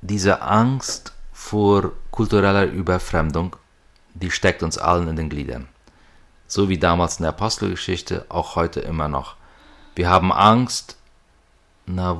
diese 0.00 0.42
Angst 0.42 1.12
vor 1.32 1.92
kultureller 2.10 2.64
Überfremdung, 2.64 3.56
die 4.14 4.30
steckt 4.30 4.62
uns 4.62 4.78
allen 4.78 5.08
in 5.08 5.16
den 5.16 5.28
Gliedern. 5.28 5.68
So 6.46 6.68
wie 6.68 6.78
damals 6.78 7.18
in 7.18 7.24
der 7.24 7.30
Apostelgeschichte, 7.30 8.26
auch 8.28 8.56
heute 8.56 8.80
immer 8.80 9.08
noch. 9.08 9.36
Wir 9.94 10.08
haben 10.08 10.32
Angst, 10.32 10.96
na, 11.86 12.18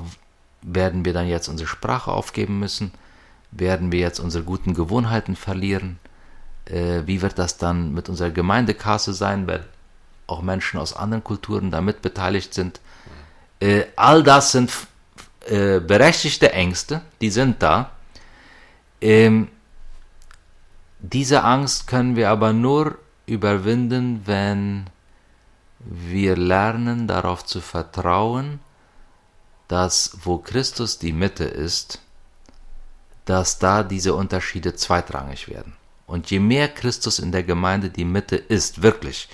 werden 0.63 1.05
wir 1.05 1.13
dann 1.13 1.29
jetzt 1.29 1.49
unsere 1.49 1.69
Sprache 1.69 2.11
aufgeben 2.13 2.59
müssen? 2.59 2.93
Werden 3.51 3.93
wir 3.93 4.01
jetzt 4.01 4.21
unsere 4.21 4.45
guten 4.45 4.75
Gewohnheiten 4.75 5.37
verlieren? 5.37 5.99
Äh, 6.67 7.03
wie 7.07 7.23
wird 7.23 7.39
das 7.39 7.57
dann 7.57 7.93
mit 7.95 8.09
unserer 8.09 8.31
Gemeindekasse 8.31 9.15
sein, 9.15 9.47
weil 9.47 9.65
auch 10.27 10.43
Menschen 10.43 10.79
aus 10.79 10.95
anderen 10.95 11.25
Kulturen 11.25 11.71
damit 11.71 12.03
beteiligt 12.03 12.53
sind? 12.55 12.81
Äh, 13.61 13.85
all 13.97 14.23
das 14.23 14.53
sind 14.53 14.73
äh, 15.47 15.81
berechtigte 15.81 16.53
Ängste, 16.53 17.01
die 17.21 17.31
sind 17.31 17.63
da. 17.63 17.91
Ähm, 19.01 19.49
diese 21.01 21.45
Angst 21.45 21.87
können 21.87 22.17
wir 22.17 22.29
aber 22.31 22.53
nur 22.53 22.99
überwinden, 23.27 24.23
wenn 24.27 24.91
wir 25.79 26.37
lernen 26.37 27.07
darauf 27.07 27.45
zu 27.45 27.61
vertrauen, 27.61 28.61
dass 29.69 30.19
wo 30.25 30.39
Christus 30.39 30.99
die 30.99 31.13
Mitte 31.13 31.45
ist, 31.45 32.01
dass 33.27 33.59
da 33.59 33.83
diese 33.83 34.15
Unterschiede 34.15 34.75
zweitrangig 34.75 35.49
werden. 35.49 35.75
Und 36.07 36.31
je 36.31 36.41
mehr 36.41 36.69
Christus 36.69 37.19
in 37.19 37.33
der 37.33 37.43
Gemeinde 37.43 37.91
die 37.91 38.07
Mitte 38.07 38.37
ist, 38.37 38.81
wirklich 38.83 39.29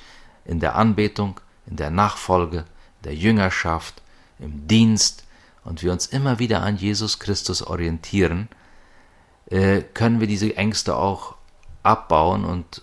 in 0.45 0.59
der 0.59 0.75
Anbetung, 0.75 1.41
in 1.67 1.77
der 1.77 1.91
Nachfolge, 1.91 2.59
in 2.59 3.05
der 3.05 3.15
Jüngerschaft, 3.15 4.03
im 4.41 4.67
Dienst 4.67 5.25
und 5.63 5.83
wir 5.83 5.93
uns 5.93 6.07
immer 6.07 6.41
wieder 6.41 6.63
an 6.63 6.77
Jesus 6.77 7.21
Christus 7.21 7.63
orientieren, 7.63 8.49
äh, 9.47 9.83
können 9.83 10.19
wir 10.19 10.27
diese 10.27 10.57
Ängste 10.57 10.97
auch 10.97 11.37
abbauen 11.85 12.45
und 12.45 12.83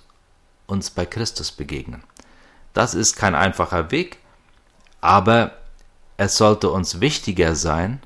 uns 0.67 0.89
bei 0.89 1.05
Christus 1.05 1.51
begegnen. 1.51 2.03
Das 2.73 2.93
ist 2.93 3.17
kein 3.17 3.35
einfacher 3.35 3.91
Weg, 3.91 4.19
aber 5.01 5.61
es 6.21 6.38
sollte 6.38 6.69
uns 6.69 6.99
wichtiger 6.99 7.55
sein, 7.55 7.99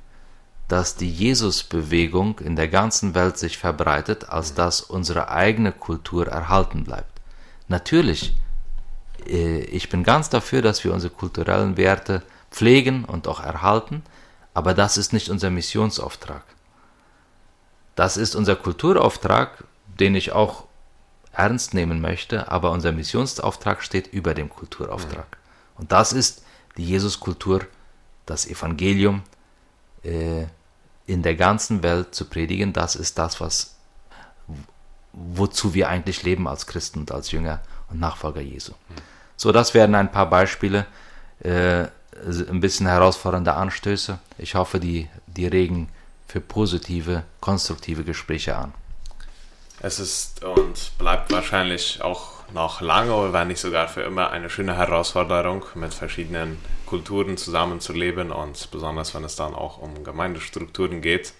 dass 0.69 0.95
die 0.95 1.11
Jesus-Bewegung 1.11 2.39
in 2.39 2.55
der 2.55 2.69
ganzen 2.69 3.13
Welt 3.13 3.37
sich 3.37 3.57
verbreitet, 3.57 4.29
als 4.29 4.53
dass 4.53 4.79
unsere 4.79 5.27
eigene 5.27 5.73
Kultur 5.73 6.25
erhalten 6.25 6.85
bleibt. 6.85 7.19
Natürlich, 7.67 8.33
äh, 9.27 9.65
ich 9.65 9.89
bin 9.89 10.05
ganz 10.05 10.29
dafür, 10.29 10.61
dass 10.61 10.81
wir 10.85 10.93
unsere 10.93 11.13
kulturellen 11.13 11.75
Werte 11.75 12.23
pflegen 12.51 13.03
und 13.03 13.27
auch 13.27 13.41
erhalten, 13.43 14.01
aber 14.53 14.73
das 14.73 14.95
ist 14.95 15.11
nicht 15.11 15.27
unser 15.27 15.49
Missionsauftrag. 15.49 16.43
Das 17.95 18.15
ist 18.15 18.33
unser 18.33 18.55
Kulturauftrag, 18.55 19.65
den 19.99 20.15
ich 20.15 20.31
auch 20.31 20.63
ernst 21.33 21.73
nehmen 21.73 21.99
möchte, 21.99 22.49
aber 22.49 22.71
unser 22.71 22.93
Missionsauftrag 22.93 23.83
steht 23.83 24.07
über 24.07 24.33
dem 24.33 24.49
Kulturauftrag. 24.49 25.37
Und 25.77 25.91
das 25.91 26.13
ist 26.13 26.43
die 26.77 26.85
Jesuskultur 26.85 27.67
das 28.25 28.47
Evangelium 28.47 29.23
äh, 30.03 30.45
in 31.07 31.21
der 31.21 31.35
ganzen 31.35 31.83
Welt 31.83 32.15
zu 32.15 32.25
predigen, 32.25 32.73
das 32.73 32.95
ist 32.95 33.17
das, 33.17 33.39
was 33.39 33.75
wozu 35.13 35.73
wir 35.73 35.89
eigentlich 35.89 36.23
leben 36.23 36.47
als 36.47 36.67
Christen 36.67 36.99
und 36.99 37.11
als 37.11 37.31
Jünger 37.31 37.61
und 37.89 37.99
Nachfolger 37.99 38.41
Jesu. 38.41 38.73
So, 39.37 39.51
das 39.51 39.73
wären 39.73 39.95
ein 39.95 40.11
paar 40.11 40.29
Beispiele, 40.29 40.85
äh, 41.39 41.85
ein 42.15 42.59
bisschen 42.59 42.87
herausfordernde 42.87 43.53
Anstöße. 43.53 44.19
Ich 44.37 44.55
hoffe, 44.55 44.79
die, 44.79 45.09
die 45.27 45.47
regen 45.47 45.89
für 46.27 46.41
positive, 46.41 47.23
konstruktive 47.39 48.03
Gespräche 48.03 48.55
an. 48.55 48.73
Es 49.81 49.99
ist 49.99 50.43
und 50.43 50.97
bleibt 50.97 51.31
wahrscheinlich 51.31 52.01
auch 52.01 52.35
noch 52.53 52.81
lange 52.81 53.13
oder 53.13 53.33
wenn 53.33 53.49
nicht 53.49 53.59
sogar 53.59 53.87
für 53.87 54.01
immer 54.01 54.31
eine 54.31 54.49
schöne 54.49 54.75
Herausforderung, 54.75 55.65
mit 55.75 55.93
verschiedenen 55.93 56.57
Kulturen 56.85 57.37
zusammenzuleben 57.37 58.31
und 58.31 58.69
besonders 58.71 59.13
wenn 59.15 59.23
es 59.23 59.35
dann 59.35 59.53
auch 59.53 59.77
um 59.77 60.03
Gemeindestrukturen 60.03 61.01
geht. 61.01 61.33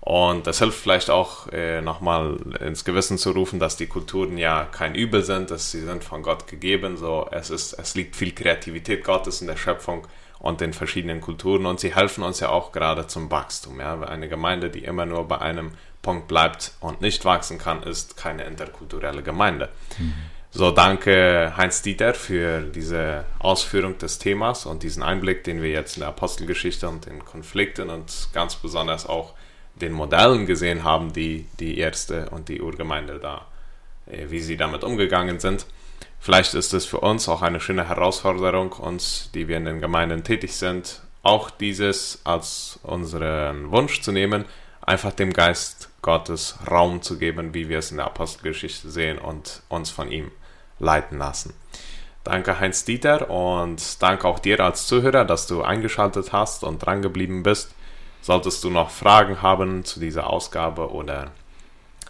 Und 0.00 0.46
das 0.46 0.60
hilft 0.60 0.78
vielleicht 0.78 1.10
auch 1.10 1.48
äh, 1.48 1.82
nochmal 1.82 2.38
ins 2.60 2.84
Gewissen 2.84 3.18
zu 3.18 3.32
rufen, 3.32 3.58
dass 3.58 3.76
die 3.76 3.86
Kulturen 3.86 4.38
ja 4.38 4.64
kein 4.64 4.94
Übel 4.94 5.22
sind, 5.22 5.50
dass 5.50 5.70
sie 5.70 5.82
sind 5.82 6.04
von 6.04 6.22
Gott 6.22 6.46
gegeben. 6.46 6.96
So, 6.96 7.28
es, 7.30 7.50
ist, 7.50 7.74
es 7.74 7.94
liegt 7.94 8.16
viel 8.16 8.32
Kreativität 8.32 9.04
Gottes 9.04 9.42
in 9.42 9.46
der 9.46 9.58
Schöpfung 9.58 10.06
und 10.38 10.62
den 10.62 10.72
verschiedenen 10.72 11.20
Kulturen 11.20 11.66
und 11.66 11.80
sie 11.80 11.94
helfen 11.94 12.24
uns 12.24 12.40
ja 12.40 12.48
auch 12.48 12.72
gerade 12.72 13.06
zum 13.08 13.30
Wachstum. 13.30 13.78
Ja? 13.78 14.00
Eine 14.00 14.28
Gemeinde, 14.28 14.70
die 14.70 14.84
immer 14.84 15.04
nur 15.04 15.28
bei 15.28 15.38
einem 15.38 15.72
Punkt 16.00 16.28
bleibt 16.28 16.72
und 16.80 17.02
nicht 17.02 17.26
wachsen 17.26 17.58
kann, 17.58 17.82
ist 17.82 18.16
keine 18.16 18.44
interkulturelle 18.44 19.22
Gemeinde. 19.22 19.68
Mhm. 19.98 20.14
So, 20.52 20.72
danke 20.72 21.52
Heinz 21.56 21.80
Dieter 21.80 22.12
für 22.12 22.62
diese 22.62 23.24
Ausführung 23.38 23.98
des 23.98 24.18
Themas 24.18 24.66
und 24.66 24.82
diesen 24.82 25.00
Einblick, 25.04 25.44
den 25.44 25.62
wir 25.62 25.70
jetzt 25.70 25.96
in 25.96 26.00
der 26.00 26.08
Apostelgeschichte 26.08 26.88
und 26.88 27.06
den 27.06 27.24
Konflikten 27.24 27.88
und 27.88 28.30
ganz 28.32 28.56
besonders 28.56 29.06
auch 29.06 29.34
den 29.76 29.92
Modellen 29.92 30.46
gesehen 30.46 30.82
haben, 30.82 31.12
die 31.12 31.46
die 31.60 31.78
erste 31.78 32.30
und 32.30 32.48
die 32.48 32.60
Urgemeinde 32.60 33.20
da, 33.20 33.46
äh, 34.06 34.26
wie 34.30 34.40
sie 34.40 34.56
damit 34.56 34.82
umgegangen 34.82 35.38
sind. 35.38 35.66
Vielleicht 36.18 36.54
ist 36.54 36.74
es 36.74 36.84
für 36.84 36.98
uns 36.98 37.28
auch 37.28 37.42
eine 37.42 37.60
schöne 37.60 37.88
Herausforderung, 37.88 38.72
uns, 38.72 39.30
die 39.32 39.46
wir 39.46 39.56
in 39.56 39.66
den 39.66 39.80
Gemeinden 39.80 40.24
tätig 40.24 40.56
sind, 40.56 41.00
auch 41.22 41.50
dieses 41.50 42.22
als 42.24 42.80
unseren 42.82 43.70
Wunsch 43.70 44.00
zu 44.02 44.10
nehmen, 44.10 44.46
einfach 44.82 45.12
dem 45.12 45.32
Geist 45.32 45.90
Gottes 46.02 46.58
Raum 46.68 47.02
zu 47.02 47.18
geben, 47.18 47.54
wie 47.54 47.68
wir 47.68 47.78
es 47.78 47.92
in 47.92 47.98
der 47.98 48.06
Apostelgeschichte 48.06 48.90
sehen 48.90 49.18
und 49.18 49.62
uns 49.68 49.90
von 49.90 50.10
ihm 50.10 50.32
leiten 50.80 51.18
lassen. 51.18 51.54
Danke 52.24 52.60
Heinz 52.60 52.84
Dieter 52.84 53.30
und 53.30 54.02
danke 54.02 54.26
auch 54.26 54.40
dir 54.40 54.60
als 54.60 54.86
Zuhörer, 54.86 55.24
dass 55.24 55.46
du 55.46 55.62
eingeschaltet 55.62 56.32
hast 56.32 56.64
und 56.64 56.84
dran 56.84 57.00
geblieben 57.00 57.42
bist. 57.42 57.74
Solltest 58.20 58.62
du 58.64 58.70
noch 58.70 58.90
Fragen 58.90 59.40
haben 59.40 59.84
zu 59.84 60.00
dieser 60.00 60.28
Ausgabe 60.28 60.90
oder 60.90 61.30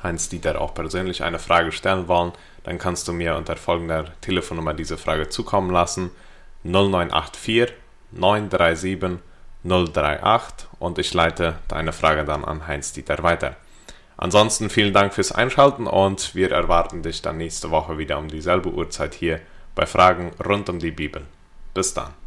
Heinz 0.02 0.28
Dieter 0.28 0.60
auch 0.60 0.74
persönlich 0.74 1.22
eine 1.22 1.38
Frage 1.38 1.70
stellen 1.70 2.08
wollen, 2.08 2.32
dann 2.64 2.78
kannst 2.78 3.06
du 3.06 3.12
mir 3.12 3.36
unter 3.36 3.56
folgender 3.56 4.06
Telefonnummer 4.20 4.74
diese 4.74 4.98
Frage 4.98 5.28
zukommen 5.28 5.70
lassen. 5.70 6.10
0984 6.64 7.72
937 8.12 9.20
038 9.62 10.68
und 10.78 10.98
ich 10.98 11.12
leite 11.14 11.58
deine 11.68 11.92
Frage 11.92 12.24
dann 12.24 12.44
an 12.44 12.66
Heinz 12.66 12.92
Dieter 12.92 13.22
weiter. 13.22 13.56
Ansonsten 14.20 14.68
vielen 14.68 14.92
Dank 14.92 15.14
fürs 15.14 15.32
Einschalten 15.32 15.86
und 15.86 16.34
wir 16.34 16.52
erwarten 16.52 17.02
dich 17.02 17.22
dann 17.22 17.38
nächste 17.38 17.70
Woche 17.70 17.96
wieder 17.96 18.18
um 18.18 18.28
dieselbe 18.28 18.68
Uhrzeit 18.68 19.14
hier 19.14 19.40
bei 19.74 19.86
Fragen 19.86 20.32
rund 20.46 20.68
um 20.68 20.78
die 20.78 20.90
Bibel. 20.90 21.22
Bis 21.72 21.94
dann. 21.94 22.19